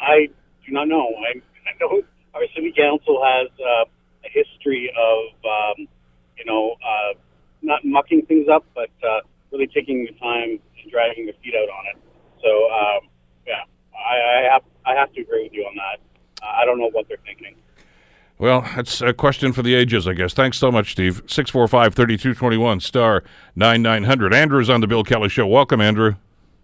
[0.00, 0.28] I
[0.66, 1.06] do not know.
[1.06, 2.02] I, I know
[2.34, 3.84] our city council has uh,
[4.24, 5.86] a history of, um,
[6.36, 7.14] you know, uh,
[7.62, 9.20] not mucking things up, but uh,
[9.52, 11.98] really taking the time and dragging their feet out on it.
[12.42, 13.13] So, um, yeah,
[14.04, 16.00] I, I have I have to agree with you on that.
[16.42, 17.54] Uh, I don't know what they're thinking.
[18.38, 20.34] Well, that's a question for the ages, I guess.
[20.34, 21.22] Thanks so much, Steve.
[21.26, 23.22] 645 3221, star
[23.54, 24.34] 9900.
[24.34, 25.46] Andrew's on the Bill Kelly Show.
[25.46, 26.16] Welcome, Andrew.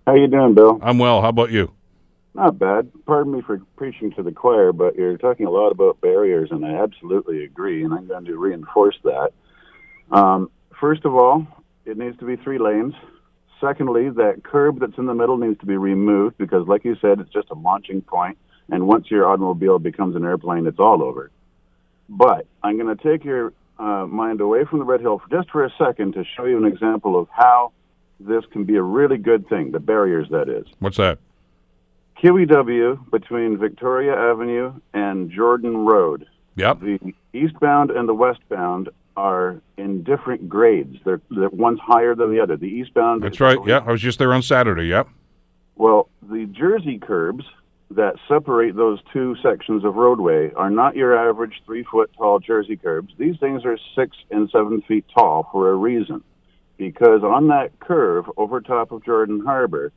[0.07, 0.81] How you doing, Bill?
[0.83, 1.23] I'm well.
[1.23, 1.73] How about you?
[2.35, 2.91] Not bad.
[3.07, 6.65] Pardon me for preaching to the choir, but you're talking a lot about barriers, and
[6.65, 9.33] I absolutely agree, and I'm going to reinforce that.
[10.11, 10.51] Um,
[10.81, 11.47] first of all,
[11.85, 12.95] it needs to be three lanes.
[13.61, 17.21] Secondly, that curb that's in the middle needs to be removed because, like you said,
[17.21, 18.39] it's just a launching point,
[18.71, 21.31] and once your automobile becomes an airplane, it's all over.
[22.09, 25.51] But I'm going to take your uh, mind away from the Red Hill for just
[25.51, 27.73] for a second to show you an example of how
[28.19, 30.67] this can be a really good thing, the barriers, that is.
[30.79, 31.19] What's that?
[32.23, 36.27] QEW between Victoria Avenue and Jordan Road.
[36.57, 36.81] Yep.
[36.81, 40.97] The eastbound and the westbound are in different grades.
[41.05, 42.57] They're, they're one's higher than the other.
[42.57, 43.23] The eastbound.
[43.23, 43.59] That's right.
[43.67, 44.85] Yeah, I was just there on Saturday.
[44.85, 45.09] Yep.
[45.77, 47.45] Well, the Jersey curbs
[47.91, 52.77] that separate those two sections of roadway are not your average three foot tall Jersey
[52.77, 53.13] curbs.
[53.19, 56.23] These things are six and seven feet tall for a reason.
[56.77, 59.93] Because on that curve over top of Jordan Harbor,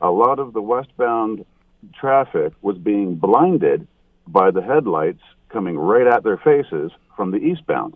[0.00, 1.44] a lot of the westbound
[1.98, 3.86] traffic was being blinded
[4.26, 7.94] by the headlights coming right at their faces from the eastbound.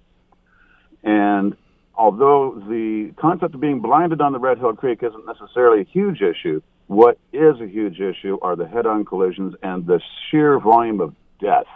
[1.03, 1.57] And
[1.95, 6.21] although the concept of being blinded on the Red Hill Creek isn't necessarily a huge
[6.21, 11.01] issue, what is a huge issue are the head on collisions and the sheer volume
[11.01, 11.67] of death.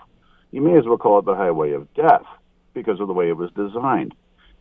[0.51, 2.25] You may as well call it the highway of death
[2.75, 4.15] because of the way it was designed.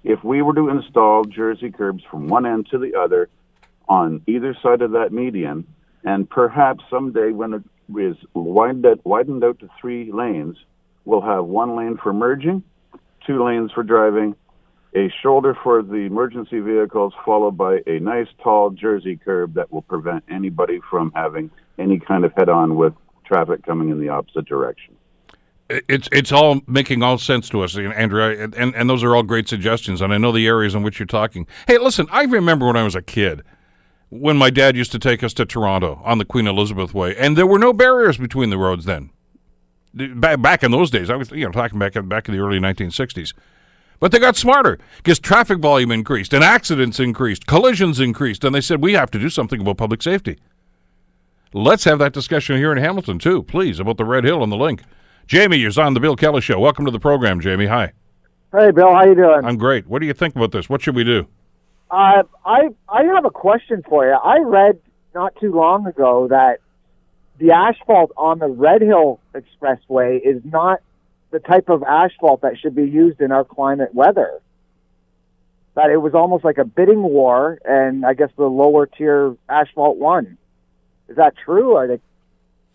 [0.03, 3.29] If we were to install Jersey curbs from one end to the other
[3.87, 5.67] on either side of that median,
[6.03, 7.63] and perhaps someday when it
[7.97, 10.57] is widened, widened out to three lanes,
[11.05, 12.63] we'll have one lane for merging,
[13.25, 14.35] two lanes for driving,
[14.93, 19.81] a shoulder for the emergency vehicles, followed by a nice tall Jersey curb that will
[19.81, 21.49] prevent anybody from having
[21.79, 22.93] any kind of head on with
[23.25, 24.95] traffic coming in the opposite direction.
[25.69, 29.23] It's it's all making all sense to us, Andrea, and, and, and those are all
[29.23, 30.01] great suggestions.
[30.01, 31.47] And I know the areas in which you're talking.
[31.65, 33.41] Hey, listen, I remember when I was a kid,
[34.09, 37.37] when my dad used to take us to Toronto on the Queen Elizabeth Way, and
[37.37, 39.11] there were no barriers between the roads then.
[39.93, 42.41] Back, back in those days, I was you know talking back in, back in the
[42.41, 43.33] early 1960s.
[44.01, 48.59] But they got smarter because traffic volume increased and accidents increased, collisions increased, and they
[48.59, 50.39] said we have to do something about public safety.
[51.53, 54.57] Let's have that discussion here in Hamilton too, please, about the Red Hill and the
[54.57, 54.81] link.
[55.27, 56.59] Jamie you're on the Bill Kelly Show.
[56.59, 57.67] Welcome to the program, Jamie.
[57.67, 57.93] Hi.
[58.51, 58.91] Hey, Bill.
[58.91, 59.45] How you doing?
[59.45, 59.85] I'm great.
[59.87, 60.67] What do you think about this?
[60.67, 61.27] What should we do?
[61.91, 64.13] Uh, I I have a question for you.
[64.13, 64.79] I read
[65.13, 66.57] not too long ago that
[67.37, 70.81] the asphalt on the Red Hill Expressway is not
[71.31, 74.41] the type of asphalt that should be used in our climate weather.
[75.75, 79.97] That it was almost like a bidding war, and I guess the lower tier asphalt
[79.97, 80.37] won.
[81.07, 81.75] Is that true?
[81.75, 81.99] Are they?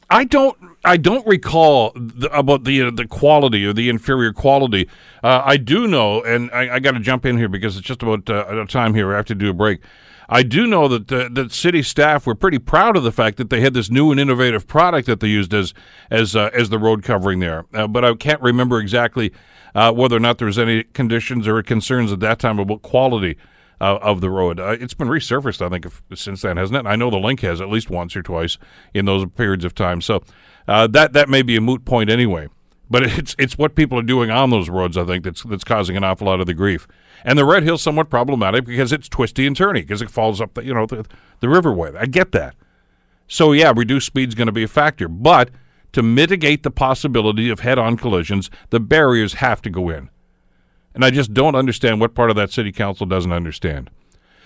[0.09, 0.57] I don't.
[0.85, 4.89] I don't recall the, about the uh, the quality or the inferior quality.
[5.23, 8.03] Uh, I do know, and I, I got to jump in here because it's just
[8.03, 9.13] about uh, time here.
[9.13, 9.81] I have to do a break.
[10.29, 13.51] I do know that the, that city staff were pretty proud of the fact that
[13.51, 15.73] they had this new and innovative product that they used as
[16.11, 17.65] as uh, as the road covering there.
[17.73, 19.33] Uh, but I can't remember exactly
[19.75, 23.37] uh, whether or not there was any conditions or concerns at that time about quality
[23.81, 24.59] uh, of the road.
[24.59, 26.89] Uh, it's been resurfaced, I think, if, since then, hasn't it?
[26.89, 28.59] I know the link has at least once or twice
[28.95, 30.01] in those periods of time.
[30.01, 30.23] So
[30.67, 32.49] uh, that that may be a moot point anyway.
[32.89, 35.97] But it's it's what people are doing on those roads, I think, that's that's causing
[35.97, 36.87] an awful lot of the grief.
[37.25, 40.55] And the Red Hill's somewhat problematic because it's twisty and turny because it falls up
[40.55, 41.05] the you know the,
[41.41, 41.97] the riverway.
[41.97, 42.55] I get that.
[43.27, 45.51] So yeah, reduced speed's going to be a factor, but
[45.93, 50.11] to mitigate the possibility of head-on collisions, the barriers have to go in.
[50.95, 53.91] And I just don't understand what part of that city council doesn't understand.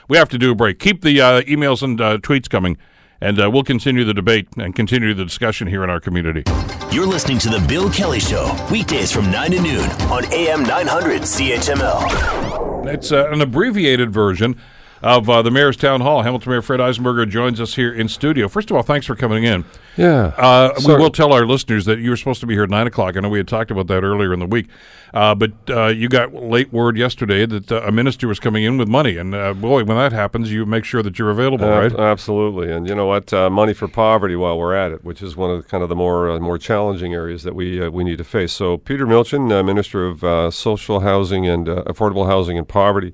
[0.08, 0.78] We have to do a break.
[0.78, 2.78] Keep the uh, emails and uh, tweets coming,
[3.20, 6.42] and uh, we'll continue the debate and continue the discussion here in our community.
[6.90, 11.22] You're listening to The Bill Kelly Show, weekdays from 9 to noon on AM 900
[11.22, 12.86] CHML.
[12.86, 14.56] It's uh, an abbreviated version
[15.02, 16.22] of uh, the Mayor's Town Hall.
[16.22, 18.48] Hamilton Mayor Fred Eisenberger joins us here in studio.
[18.48, 19.64] First of all, thanks for coming in.
[20.00, 20.32] Yeah.
[20.36, 22.86] Uh, we will tell our listeners that you were supposed to be here at 9
[22.86, 23.16] o'clock.
[23.16, 24.68] I know we had talked about that earlier in the week.
[25.12, 28.78] Uh, but uh, you got late word yesterday that uh, a minister was coming in
[28.78, 29.16] with money.
[29.16, 32.00] And uh, boy, when that happens, you make sure that you're available, Ab- right?
[32.00, 33.32] Absolutely, and you know what?
[33.32, 35.88] Uh, money for poverty while we're at it, which is one of the, kind of
[35.88, 38.52] the more uh, more challenging areas that we uh, we need to face.
[38.52, 43.12] So Peter Milczyn, uh, Minister of uh, Social Housing and uh, Affordable Housing and Poverty,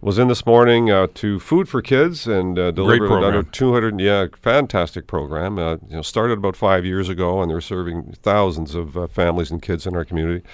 [0.00, 3.98] was in this morning uh, to Food for Kids and uh, delivered another 200.
[4.00, 5.58] Yeah, fantastic program.
[5.58, 9.50] Uh, you know, started about five years ago, and they're serving thousands of uh, families
[9.50, 10.44] and kids in our community.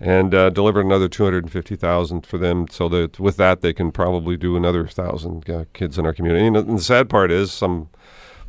[0.00, 3.60] And uh, delivered another two hundred and fifty thousand for them, so that with that
[3.60, 6.46] they can probably do another thousand uh, kids in our community.
[6.46, 7.90] And, and the sad part is, some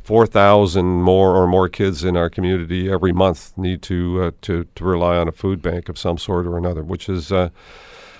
[0.02, 4.84] 4,000 more or more kids in our community every month need to, uh, to, to
[4.84, 7.50] rely on a food bank of some sort or another, which is uh,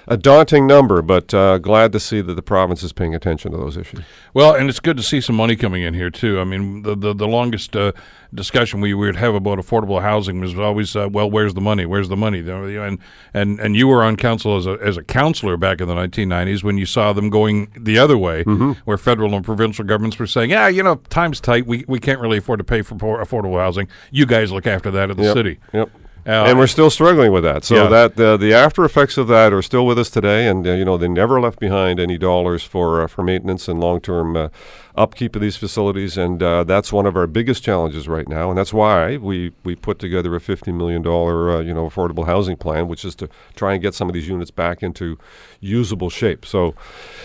[0.08, 3.56] a daunting number, but uh, glad to see that the province is paying attention to
[3.56, 4.00] those issues.
[4.34, 6.40] Well, and it's good to see some money coming in here too.
[6.40, 7.92] I mean, the the, the longest uh,
[8.34, 11.86] discussion we would have about affordable housing was always, uh, well, where's the money?
[11.86, 12.40] Where's the money?
[12.40, 12.98] And
[13.34, 16.62] and and you were on council as a as a counselor back in the 1990s
[16.64, 18.42] when you saw them going the other way,
[18.84, 21.66] where federal and provincial governments were saying, yeah, you know, time's tight.
[21.66, 23.88] We we can't really afford to pay for poor, affordable housing.
[24.10, 25.58] You guys look after that at the Yep, city.
[25.72, 25.90] Yep.
[26.26, 27.64] Uh, and we're still struggling with that.
[27.64, 27.88] So Yeah.
[27.88, 30.84] that uh, the after effects of that are still with us today, and uh, you
[30.84, 34.48] know they never left behind any dollars for uh, for maintenance and long term uh,
[34.94, 38.58] upkeep of these facilities, and uh, that's one of our biggest challenges right now, and
[38.58, 42.56] that's why we we put together a fifty million dollar uh, you know affordable housing
[42.56, 45.18] plan, which is to try and get some of these units back into
[45.60, 46.44] usable shape.
[46.44, 46.74] So,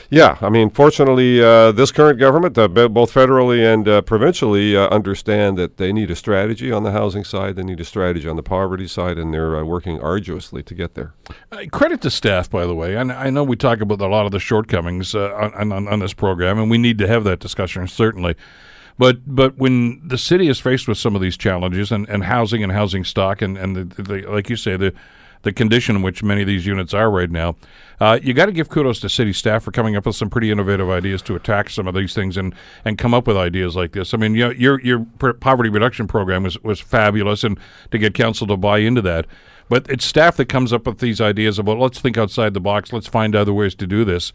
[0.10, 4.88] yeah, I mean, fortunately, uh, this current government, uh, both federally and uh, provincially, uh,
[4.89, 8.36] understand that they need a strategy on the housing side, they need a strategy on
[8.36, 11.13] the poverty side, and they're working arduously to get there.
[11.71, 12.95] Credit to staff, by the way.
[12.95, 16.13] And I know we talk about a lot of the shortcomings on, on, on this
[16.13, 18.35] program, and we need to have that discussion certainly.
[18.97, 22.63] But but when the city is faced with some of these challenges and, and housing
[22.63, 24.93] and housing stock and and the, the, like you say the
[25.43, 27.55] the condition in which many of these units are right now,
[27.99, 30.51] uh, you got to give kudos to city staff for coming up with some pretty
[30.51, 33.91] innovative ideas to attack some of these things and, and come up with ideas like
[33.91, 34.13] this.
[34.13, 35.05] I mean, you know, your your
[35.39, 37.59] poverty reduction program was, was fabulous, and
[37.91, 39.25] to get council to buy into that.
[39.69, 42.93] But it's staff that comes up with these ideas about let's think outside the box,
[42.93, 44.31] let's find other ways to do this.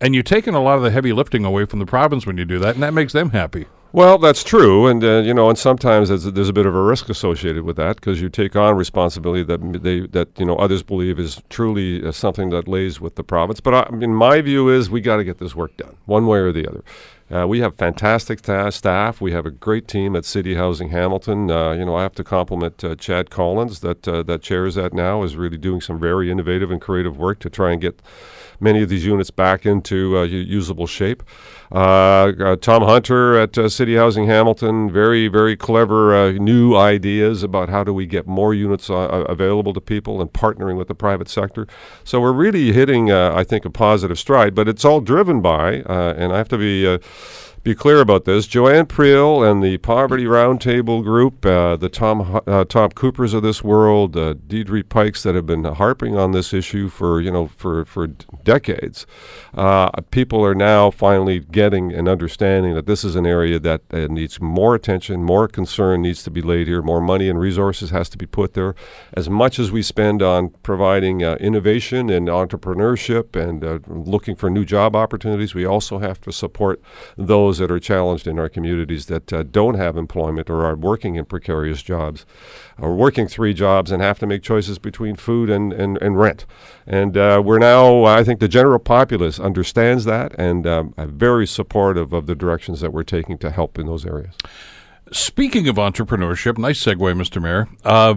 [0.00, 2.44] And you're taking a lot of the heavy lifting away from the province when you
[2.44, 3.66] do that, and that makes them happy.
[3.92, 6.82] Well, that's true, and uh, you know, and sometimes there's, there's a bit of a
[6.82, 10.82] risk associated with that because you take on responsibility that they that you know others
[10.82, 13.60] believe is truly uh, something that lays with the province.
[13.60, 16.26] But I, I mean, my view is we got to get this work done one
[16.26, 16.84] way or the other.
[17.30, 19.20] Uh, we have fantastic ta- staff.
[19.20, 21.50] We have a great team at City Housing Hamilton.
[21.50, 24.92] Uh, you know, I have to compliment uh, Chad Collins that uh, that chairs that
[24.92, 28.02] now is really doing some very innovative and creative work to try and get
[28.60, 31.22] many of these units back into uh, usable shape.
[31.72, 37.82] Uh, uh, Tom Hunter at City Housing Hamilton, very, very clever new ideas about how
[37.82, 41.66] do we get more units available to people and partnering with the private sector.
[42.04, 46.32] So we're really hitting, I think, a positive stride, but it's all driven by, and
[46.32, 46.98] I have to be.
[47.66, 48.46] Be clear about this.
[48.46, 53.64] Joanne Priel and the Poverty Roundtable Group, uh, the Tom uh, Tom Coopers of this
[53.64, 57.84] world, uh, Deirdre Pikes that have been harping on this issue for you know for
[57.84, 59.04] for decades.
[59.52, 64.06] Uh, people are now finally getting and understanding that this is an area that uh,
[64.06, 68.08] needs more attention, more concern needs to be laid here, more money and resources has
[68.10, 68.76] to be put there.
[69.14, 74.48] As much as we spend on providing uh, innovation and entrepreneurship and uh, looking for
[74.48, 76.80] new job opportunities, we also have to support
[77.16, 81.16] those that are challenged in our communities that uh, don't have employment or are working
[81.16, 82.26] in precarious jobs
[82.78, 86.46] or working three jobs and have to make choices between food and, and, and rent.
[86.86, 91.46] And uh, we're now, I think the general populace understands that and um, are very
[91.46, 94.34] supportive of the directions that we're taking to help in those areas.
[95.12, 97.40] Speaking of entrepreneurship, nice segue, Mr.
[97.40, 97.68] Mayor.
[97.84, 98.16] Uh,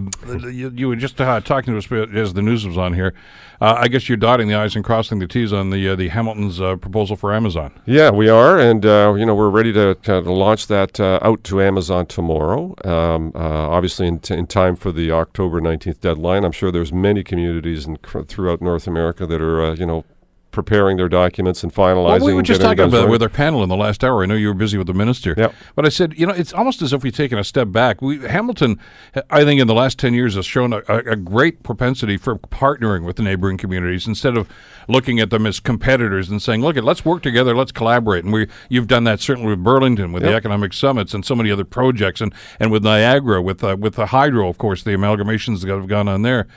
[0.49, 3.13] you, you were just uh, talking to us as the news was on here.
[3.61, 6.07] Uh, I guess you're dotting the i's and crossing the t's on the uh, the
[6.07, 7.73] Hamilton's uh, proposal for Amazon.
[7.85, 12.07] Yeah, we are, and uh, you know we're ready to launch that out to Amazon
[12.07, 12.73] tomorrow.
[12.83, 16.43] Um, obviously, in, t- in time for the October nineteenth deadline.
[16.43, 20.05] I'm sure there's many communities in, cr- throughout North America that are you know
[20.51, 22.21] preparing their documents and finalizing.
[22.21, 23.09] Well, we were just talking about done.
[23.09, 24.23] with our panel in the last hour.
[24.23, 25.35] I know you were busy with the minister.
[25.37, 25.53] Yep.
[25.75, 28.01] But I said, you know, it's almost as if we've taken a step back.
[28.01, 28.79] We, Hamilton,
[29.29, 33.05] I think, in the last 10 years has shown a, a, great propensity for partnering
[33.05, 34.49] with the neighboring communities instead of
[34.87, 38.23] looking at them as competitors and saying, look, let's work together, let's collaborate.
[38.23, 41.51] And we, you've done that certainly with Burlington, with the economic summits, and so many
[41.51, 45.61] other projects, and, and with Niagara, with, uh, with the hydro, of course, the amalgamations
[45.61, 46.47] that have gone on there.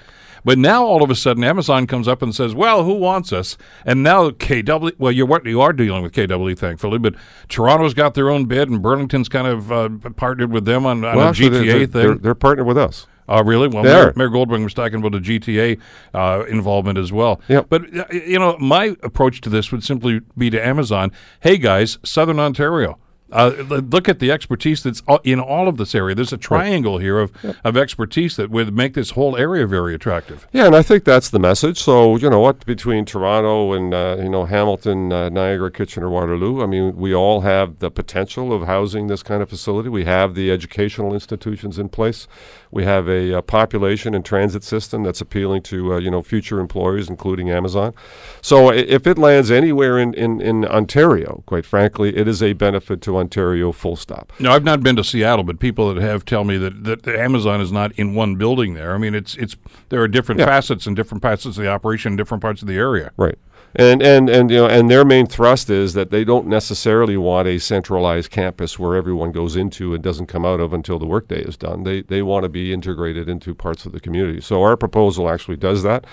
[0.45, 3.57] But now all of a sudden, Amazon comes up and says, "Well, who wants us?"
[3.85, 7.15] And now KW, well, you're what you are dealing with KW, thankfully, but
[7.49, 11.17] Toronto's got their own bid, and Burlington's kind of uh, partnered with them on, on
[11.17, 11.89] well, a actually, GTA they're, thing.
[11.89, 13.07] They're, they're partnered with us.
[13.29, 13.69] Oh, really?
[13.69, 14.13] Well, Mayor.
[14.17, 15.81] Mayor Goldring was talking about the GTA
[16.13, 17.41] uh, involvement as well.
[17.49, 17.67] Yep.
[17.69, 21.99] But, uh, you know, my approach to this would simply be to Amazon hey, guys,
[22.05, 22.99] Southern Ontario.
[23.33, 26.15] Uh, look at the expertise that's in all of this area.
[26.15, 27.33] There's a triangle here of,
[27.65, 30.47] of expertise that would make this whole area very attractive.
[30.53, 31.79] Yeah, and I think that's the message.
[31.79, 36.63] So you know what, between Toronto and uh, you know Hamilton, uh, Niagara, Kitchener, Waterloo,
[36.63, 39.89] I mean, we all have the potential of housing this kind of facility.
[39.89, 42.29] We have the educational institutions in place.
[42.73, 46.59] We have a, uh population and transit system that's appealing to uh, you know future
[46.59, 47.93] employers, including Amazon.
[48.41, 53.01] So if it lands anywhere in, in, in Ontario, quite frankly, it is a benefit
[53.03, 53.71] to Ontario.
[53.73, 54.33] Full stop.
[54.41, 57.61] No, I've not been to Seattle, but people that have tell me that, that Amazon
[57.61, 58.95] is not in one building there.
[58.95, 59.55] I mean, it's it's
[59.91, 60.47] there are different Yeah.
[60.47, 63.13] facets and different facets of the operation in different parts of the area.
[63.19, 63.37] Right.
[63.75, 67.49] And, and and you know and their main thrust is that they don't necessarily want
[67.49, 71.41] a centralized campus where everyone goes into and doesn't come out of until the workday
[71.41, 71.85] is done.
[71.85, 74.43] They they want to be integrated into parts of the community.
[74.43, 76.05] So our proposal actually does that.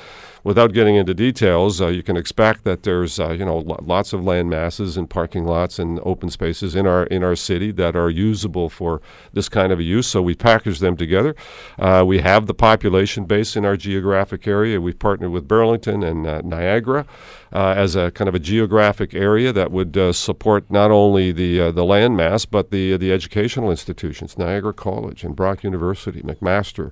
[0.44, 4.14] Without getting into details, uh, you can expect that there's uh, you know lo- lots
[4.14, 7.96] of land masses and parking lots and open spaces in our in our city that
[7.96, 9.02] are usable for
[9.34, 10.08] this kind of a use.
[10.08, 11.36] So we package them together.
[11.78, 14.80] Uh, we have the population base in our geographic area.
[14.80, 17.06] We've partnered with Burlington and uh, Niagara
[17.52, 21.72] uh, as a kind of a geographic area that would uh, support not only the
[21.72, 26.92] the land mass but the the educational institutions, Niagara College and Brock University, McMaster,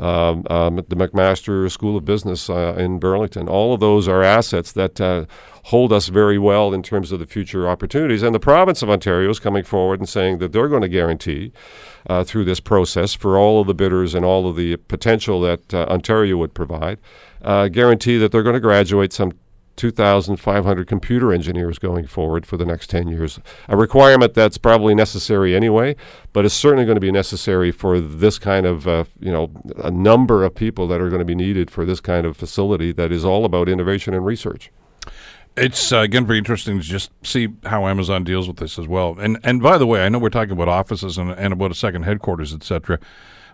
[0.00, 3.48] um, um, the McMaster School of Business uh, in Burlington.
[3.48, 5.00] All of those are assets that.
[5.00, 5.26] Uh,
[5.70, 8.22] Hold us very well in terms of the future opportunities.
[8.22, 11.50] And the province of Ontario is coming forward and saying that they're going to guarantee
[12.08, 15.74] uh, through this process for all of the bidders and all of the potential that
[15.74, 17.00] uh, Ontario would provide,
[17.42, 19.32] uh, guarantee that they're going to graduate some
[19.76, 23.38] 2,500 computer engineers going forward for the next 10 years.
[23.68, 25.96] A requirement that's probably necessary anyway,
[26.32, 29.90] but is certainly going to be necessary for this kind of, uh, you know, a
[29.90, 33.12] number of people that are going to be needed for this kind of facility that
[33.12, 34.70] is all about innovation and research.
[35.56, 39.16] It's uh, again very interesting to just see how Amazon deals with this as well.
[39.18, 41.74] And and by the way, I know we're talking about offices and, and about a
[41.74, 42.98] second headquarters, etc.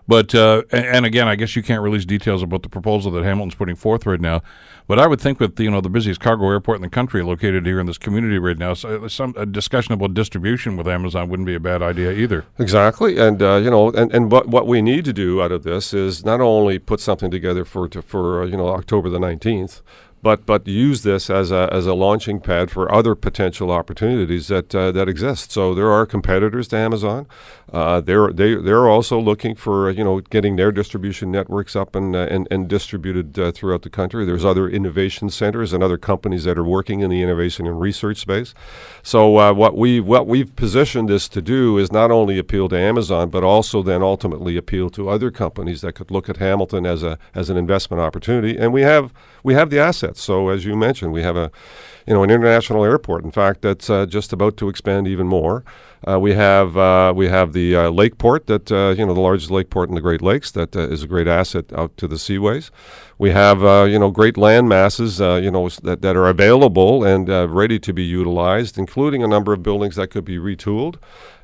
[0.07, 3.55] But uh, and again, I guess you can't release details about the proposal that Hamilton's
[3.55, 4.41] putting forth right now.
[4.85, 7.65] But I would think with you know the busiest cargo airport in the country located
[7.65, 11.47] here in this community right now, so some a discussion about distribution with Amazon wouldn't
[11.47, 12.45] be a bad idea either.
[12.59, 15.63] Exactly, and uh, you know, and, and what what we need to do out of
[15.63, 19.19] this is not only put something together for to, for uh, you know October the
[19.19, 19.81] nineteenth,
[20.23, 24.73] but but use this as a as a launching pad for other potential opportunities that
[24.73, 25.51] uh, that exist.
[25.51, 27.27] So there are competitors to Amazon.
[27.71, 32.15] Uh, they're they they're also looking for you know getting their distribution networks up and
[32.15, 34.25] uh, and, and distributed uh, throughout the country.
[34.25, 38.17] There's other innovation centers and other companies that are working in the innovation and research
[38.17, 38.53] space.
[39.01, 42.77] So uh, what we what we've positioned this to do is not only appeal to
[42.77, 47.03] Amazon, but also then ultimately appeal to other companies that could look at Hamilton as
[47.03, 48.57] a as an investment opportunity.
[48.57, 49.11] And we have
[49.43, 50.12] we have the assets.
[50.21, 51.51] So as you mentioned, we have a
[52.07, 53.23] you know an international airport.
[53.23, 55.63] In fact, that's uh, just about to expand even more.
[56.05, 59.21] Uh, we have uh, we have the uh, lake port that uh, you know the
[59.21, 62.07] largest lake port in the Great Lakes that uh, is a great asset out to
[62.07, 62.71] the seaways.
[63.17, 67.29] We have uh, you know great land masses you know that, that are available and
[67.29, 70.97] ready to be utilized, including a number of buildings that could be retooled.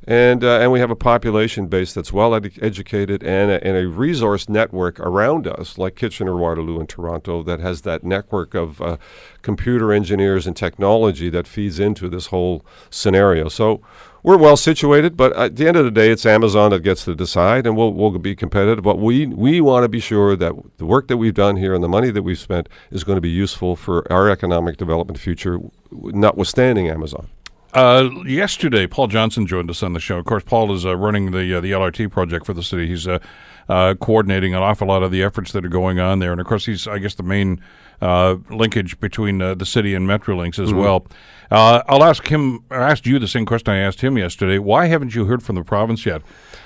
[0.08, 3.78] And, uh, and we have a population base that's well edu- educated and a, and
[3.78, 8.82] a resource network around us, like Kitchener, Waterloo, and Toronto, that has that network of
[8.82, 8.98] uh,
[9.42, 13.50] computer engineers and technology that feeds into this whole scenario.
[13.50, 13.82] So
[14.24, 17.16] we're well situated, but at the end of the day, it's Amazon that gets to
[17.16, 18.84] decide, and we'll, we'll be competitive.
[18.84, 21.84] But we, we want to be sure that the work that we've done here and
[21.84, 25.60] the money that we've spent is going to be useful for our economic development future,
[25.92, 27.28] notwithstanding Amazon.
[27.74, 30.18] Uh, yesterday, Paul Johnson joined us on the show.
[30.18, 32.88] Of course, Paul is uh, running the uh, the LRT project for the city.
[32.88, 33.20] He's uh,
[33.68, 36.48] uh, coordinating an awful lot of the efforts that are going on there, and of
[36.48, 37.62] course, he's I guess the main
[38.02, 40.78] linkage between uh, the city and Metrolinx as Mhm.
[40.82, 41.08] well.
[41.52, 42.60] Uh, I'll ask him.
[42.70, 44.60] I asked you the same question I asked him yesterday.
[44.60, 46.22] Why haven't you heard from the province yet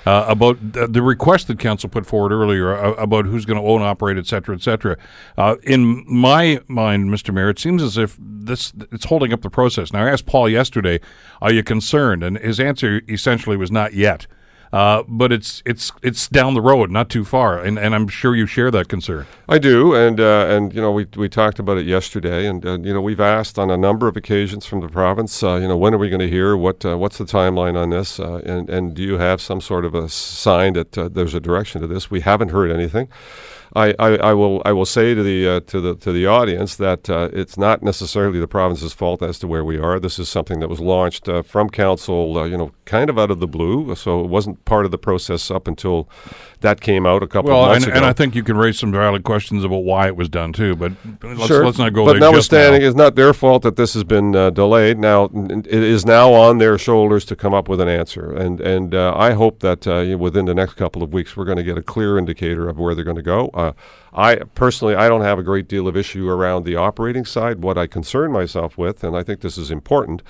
[0.06, 3.66] uh, about the, the request that council put forward earlier uh, about who's going to
[3.66, 4.98] own, operate, et cetera, et cetera?
[5.38, 7.34] Uh, in my mind, Mr.
[7.34, 9.94] Mayor, it seems as if this it's holding up the process.
[9.94, 11.00] Now, I asked Paul yesterday,
[11.42, 14.28] "Are you concerned?" And his answer essentially was not yet.
[14.74, 18.36] Uh, but it's it's it's down the road, not too far, and, and I'm sure
[18.36, 19.28] you share that concern.
[19.48, 22.80] I do, and uh, and you know we we talked about it yesterday, and uh,
[22.80, 25.78] you know we've asked on a number of occasions from the province, uh, you know
[25.78, 28.68] when are we going to hear what uh, what's the timeline on this, uh, and
[28.68, 32.10] and do you have some sort of a sign that there's a direction to this?
[32.10, 33.10] We haven't heard anything.
[33.76, 36.76] I, I, I, will I will say to the uh, to the to the audience
[36.76, 40.00] that uh, it's not necessarily the province's fault as to where we are.
[40.00, 43.32] This is something that was launched uh, from council, uh, you know, kind of out
[43.32, 43.96] of the blue.
[43.96, 46.08] So it wasn't part of the process up until
[46.64, 47.98] that came out a couple well, of months and, ago.
[47.98, 50.76] and I think you can raise some valid questions about why it was done too.
[50.76, 51.66] But let's, sure.
[51.66, 52.28] let's not go but there just now.
[52.28, 54.98] notwithstanding, it's not their fault that this has been uh, delayed.
[54.98, 58.96] Now it is now on their shoulders to come up with an answer, and and
[58.96, 61.78] uh, I hope that uh, within the next couple of weeks we're going to get
[61.78, 63.50] a clear indicator of where they're going to go.
[63.64, 63.74] Uh,
[64.16, 67.64] I personally, I don't have a great deal of issue around the operating side.
[67.64, 70.22] What I concern myself with, and I think this is important,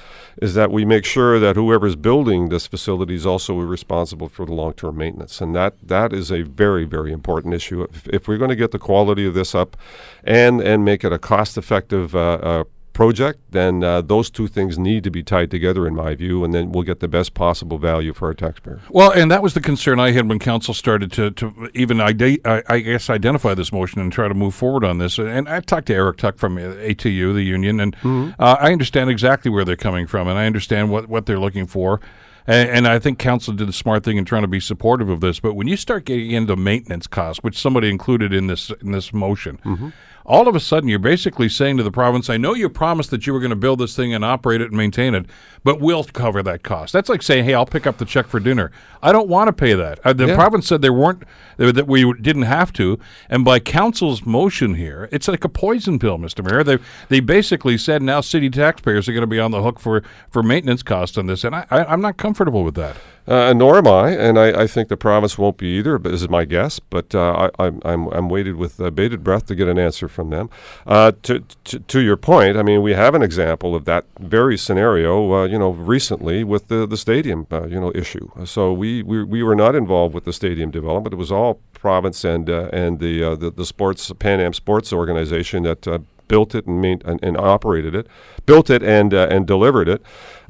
[0.41, 4.53] is that we make sure that whoever's building this facility is also responsible for the
[4.53, 7.83] long-term maintenance, and that that is a very very important issue.
[7.93, 9.75] If, if we're going to get the quality of this up,
[10.23, 12.63] and and make it a cost-effective uh, uh,
[12.93, 16.53] project, then uh, those two things need to be tied together, in my view, and
[16.53, 18.79] then we'll get the best possible value for our taxpayer.
[18.89, 22.39] Well, and that was the concern I had when council started to, to even ide-
[22.45, 25.17] I, I guess identify this motion and try to move forward on this.
[25.17, 29.09] And I talked to Eric Tuck from uh, ATU, the union, and uh, I understand
[29.09, 31.99] exactly where they're coming from, and I understand what, what they're looking for.
[32.45, 35.21] And, and I think council did the smart thing in trying to be supportive of
[35.21, 35.39] this.
[35.39, 39.13] But when you start getting into maintenance costs, which somebody included in this in this
[39.13, 39.93] motion,
[40.25, 43.27] all of a sudden you're basically saying to the province, I know you promised that
[43.27, 45.25] you were going to build this thing and operate it and maintain it,
[45.63, 46.93] but we'll cover that cost.
[46.93, 48.71] That's like saying, hey, I'll pick up the check for dinner.
[49.01, 49.99] I don't want to pay that.
[50.05, 50.35] Uh, the Yeah.
[50.35, 51.23] province said there weren't
[51.57, 52.97] that we didn't have to,
[53.29, 56.43] and by council's motion here, it's like a poison pill, Mr.
[56.43, 56.63] Mayor.
[56.63, 56.77] They
[57.09, 60.41] they basically said now city taxpayers are going to be on the hook for for
[60.41, 62.95] maintenance costs on this, and I, I I'm not comfortable with that.
[63.25, 65.97] Uh, nor am I, and I, I think the province won't be either.
[65.97, 66.79] But this is my guess.
[66.79, 70.07] But uh, I, I'm, I'm I'm waited with uh, bated breath to get an answer
[70.13, 70.49] from them.
[70.87, 74.57] Uh, to, to to your point, I mean, we have an example of that very
[74.57, 75.33] scenario.
[75.33, 78.29] Uh, you know, recently with the the stadium, uh, you know, issue.
[78.45, 81.13] So we, we we were not involved with the stadium development.
[81.13, 84.93] It was all province and uh, and the, uh, the the sports Pan Am Sports
[84.93, 85.87] Organization that.
[85.87, 85.99] Uh,
[86.29, 88.07] Built it and, main, and and operated it,
[88.45, 90.01] built it and uh, and delivered it.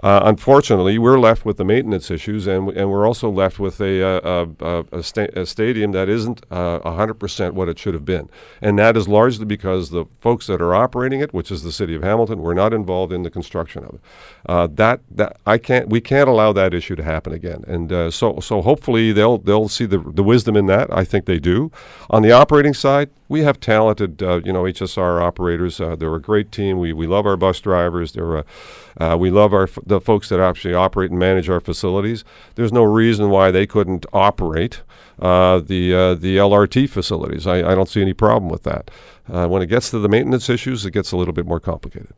[0.01, 4.03] Uh, unfortunately, we're left with the maintenance issues, and and we're also left with a
[4.03, 8.03] uh, a, a, sta- a stadium that isn't uh, hundred percent what it should have
[8.03, 8.29] been,
[8.61, 11.95] and that is largely because the folks that are operating it, which is the city
[11.95, 14.01] of Hamilton, were not involved in the construction of it.
[14.45, 18.39] Uh, that that I can't we can't allow that issue to happen again, and so
[18.39, 20.91] so hopefully they'll they'll see the the wisdom in that.
[20.91, 21.71] I think they do.
[22.09, 25.77] On the operating side, we have talented you know HSR operators.
[25.77, 26.79] They're a great team.
[26.79, 27.82] We we love our bus drivers.
[28.13, 28.43] They're uh,
[28.99, 32.23] uh, we love our the folks that actually operate and manage our facilities.
[32.55, 34.81] There's no reason why they couldn't operate
[35.19, 37.47] uh, the uh, the LRT facilities.
[37.47, 38.91] I, I don't see any problem with that.
[39.31, 42.11] Uh, when it gets to the maintenance issues, it gets a little bit more complicated.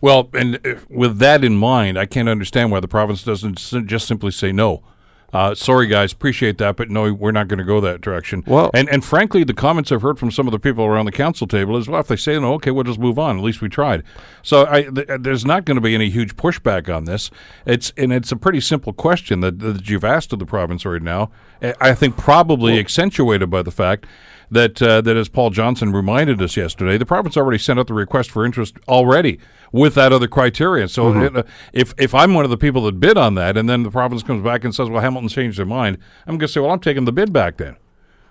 [0.00, 4.06] Well, and uh, with that in mind, I can't understand why the province doesn't just
[4.06, 4.82] simply say no.
[5.32, 8.44] Uh, sorry, guys, appreciate that, but no, we're not going to go that direction.
[8.46, 11.12] Well- and and frankly, the comments I've heard from some of the people around the
[11.12, 13.38] council table is, well, if they say no, okay, we'll just move on.
[13.38, 14.02] At least we tried.
[14.42, 17.30] So I, th- uh, there's not going to be any huge pushback on this.
[17.64, 21.02] It's and it's a pretty simple question that, that you've asked of the province right
[21.02, 21.30] now.
[21.62, 24.06] I I think probably accentuated by the fact
[24.52, 27.94] that uh, that as Paul Johnson reminded us yesterday, the province already sent out the
[27.94, 29.38] request for interest already
[29.72, 30.88] with that other criteria.
[30.88, 31.36] So Mm-hmm.
[31.36, 31.42] it, uh,
[31.72, 34.22] if if I'm one of the people that bid on that, and then the province
[34.22, 36.80] comes back and says, "Well, Hamilton changed their mind," I'm going to say, "Well, I'm
[36.80, 37.76] taking the bid back then."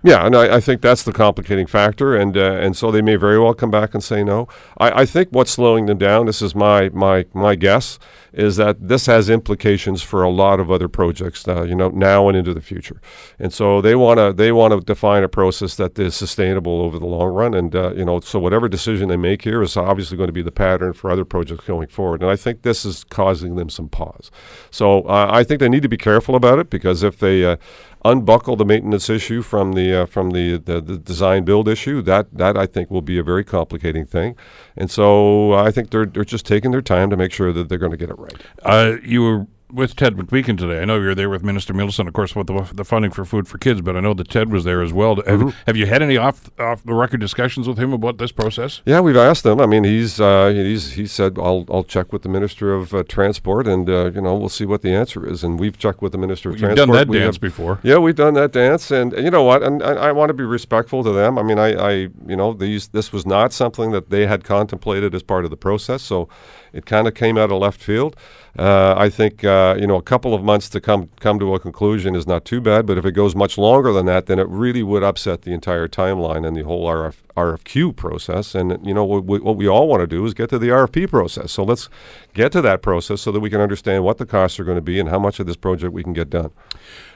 [0.03, 3.17] Yeah, and I, I think that's the complicating factor, and uh, and so they may
[3.17, 4.47] very well come back and say no.
[4.79, 7.99] I, I think what's slowing them down, this is my my my guess,
[8.33, 12.27] is that this has implications for a lot of other projects, uh, you know, now
[12.27, 12.99] and into the future,
[13.37, 16.97] and so they want to they want to define a process that is sustainable over
[16.97, 20.17] the long run, and uh, you know, so whatever decision they make here is obviously
[20.17, 23.03] going to be the pattern for other projects going forward, and I think this is
[23.03, 24.31] causing them some pause.
[24.71, 27.57] So uh, I think they need to be careful about it because if they uh,
[28.03, 32.01] unbuckle the maintenance issue from the uh, from the, the the design build issue.
[32.01, 34.35] That that I think will be a very complicating thing,
[34.75, 37.77] and so I think they're they're just taking their time to make sure that they're
[37.77, 38.41] going to get it right.
[38.63, 40.81] Uh, you were with Ted McMeekin today.
[40.81, 43.25] I know you were there with Minister Milczyn, of course, with the, the funding for
[43.25, 43.81] food for kids.
[43.81, 45.15] But I know that Ted was there as well.
[45.17, 45.49] Have, Mm-hmm.
[45.67, 48.81] have you had any off off the record discussions with him about this process?
[48.85, 49.59] Yeah, we've asked him.
[49.59, 53.03] I mean, he's uh, he's he said I'll I'll check with the Minister of uh,
[53.07, 55.43] Transport, and uh, you know we'll see what the answer is.
[55.43, 56.97] And we've checked with the Minister of You've done Transport.
[56.97, 57.79] that We dance have- before.
[57.83, 59.63] Yeah, we've done that dance, and, and you know what?
[59.63, 61.37] And, I I want to be respectful to them.
[61.39, 61.91] I mean, I, I
[62.27, 65.57] you know these this was not something that they had contemplated as part of the
[65.57, 66.01] process.
[66.03, 66.27] So,
[66.73, 68.15] It kind of came out of left field.
[68.57, 71.59] Uh, I think uh, you know a couple of months to come come to a
[71.59, 74.47] conclusion is not too bad, but if it goes much longer than that, then it
[74.49, 78.53] really would upset the entire timeline and the whole RF, RFQ process.
[78.53, 80.67] And you know what we, what we all want to do is get to the
[80.67, 81.51] RFP process.
[81.53, 81.87] So let's
[82.33, 84.81] get to that process so that we can understand what the costs are going to
[84.81, 86.51] be and how much of this project we can get done.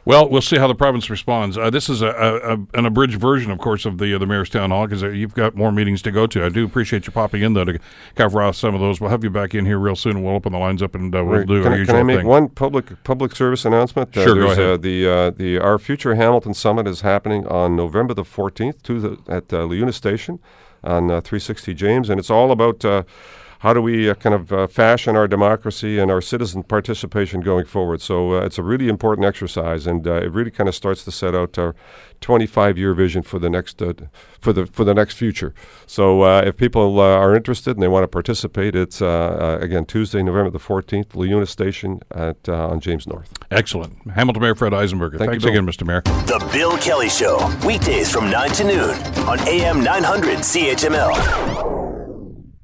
[0.06, 1.58] Well, we'll see how the province responds.
[1.58, 4.50] Uh, this is a, a, an abridged version, of course, of the uh, the mayor's
[4.50, 6.46] town hall because uh, you've got more meetings to go to.
[6.46, 7.80] I do appreciate you popping in though to
[8.16, 9.02] cover off some of those.
[9.02, 11.14] We'll have you back in here real soon, and we'll open the lines up and
[11.16, 12.28] uh, we'll do can our I, usual can I make thing.
[12.28, 14.16] one public public service announcement?
[14.16, 14.60] Uh, Sure, go ahead.
[14.60, 19.00] Uh, the uh, the our future Hamilton Summit is happening on November the 14th to
[19.00, 20.40] the, at uh, LIUNA Station
[20.84, 22.86] on uh, 360 James, and it's all about.
[23.60, 27.66] How do we uh, kind of uh, fashion our democracy and our citizen participation going
[27.66, 28.02] forward?
[28.02, 31.12] So uh, it's a really important exercise, and uh, it really kind of starts to
[31.12, 31.76] set out our
[32.22, 33.94] 25-year vision for the next uh,
[34.40, 35.54] for the for the next future.
[35.86, 39.58] So uh, if people uh, are interested and they want to participate, it's uh, uh,
[39.62, 43.32] again Tuesday, November the 14th, LIUNA Station at uh, on James North.
[43.52, 43.96] Excellent.
[44.12, 45.18] Hamilton Mayor Fred Eisenberger.
[45.18, 45.54] Thank Thanks Bill.
[45.54, 45.86] again, Mr.
[45.86, 46.02] Mayor.
[46.02, 48.90] The Bill Kelly Show, weekdays from 9 to noon
[49.28, 51.85] on AM 900 CHML.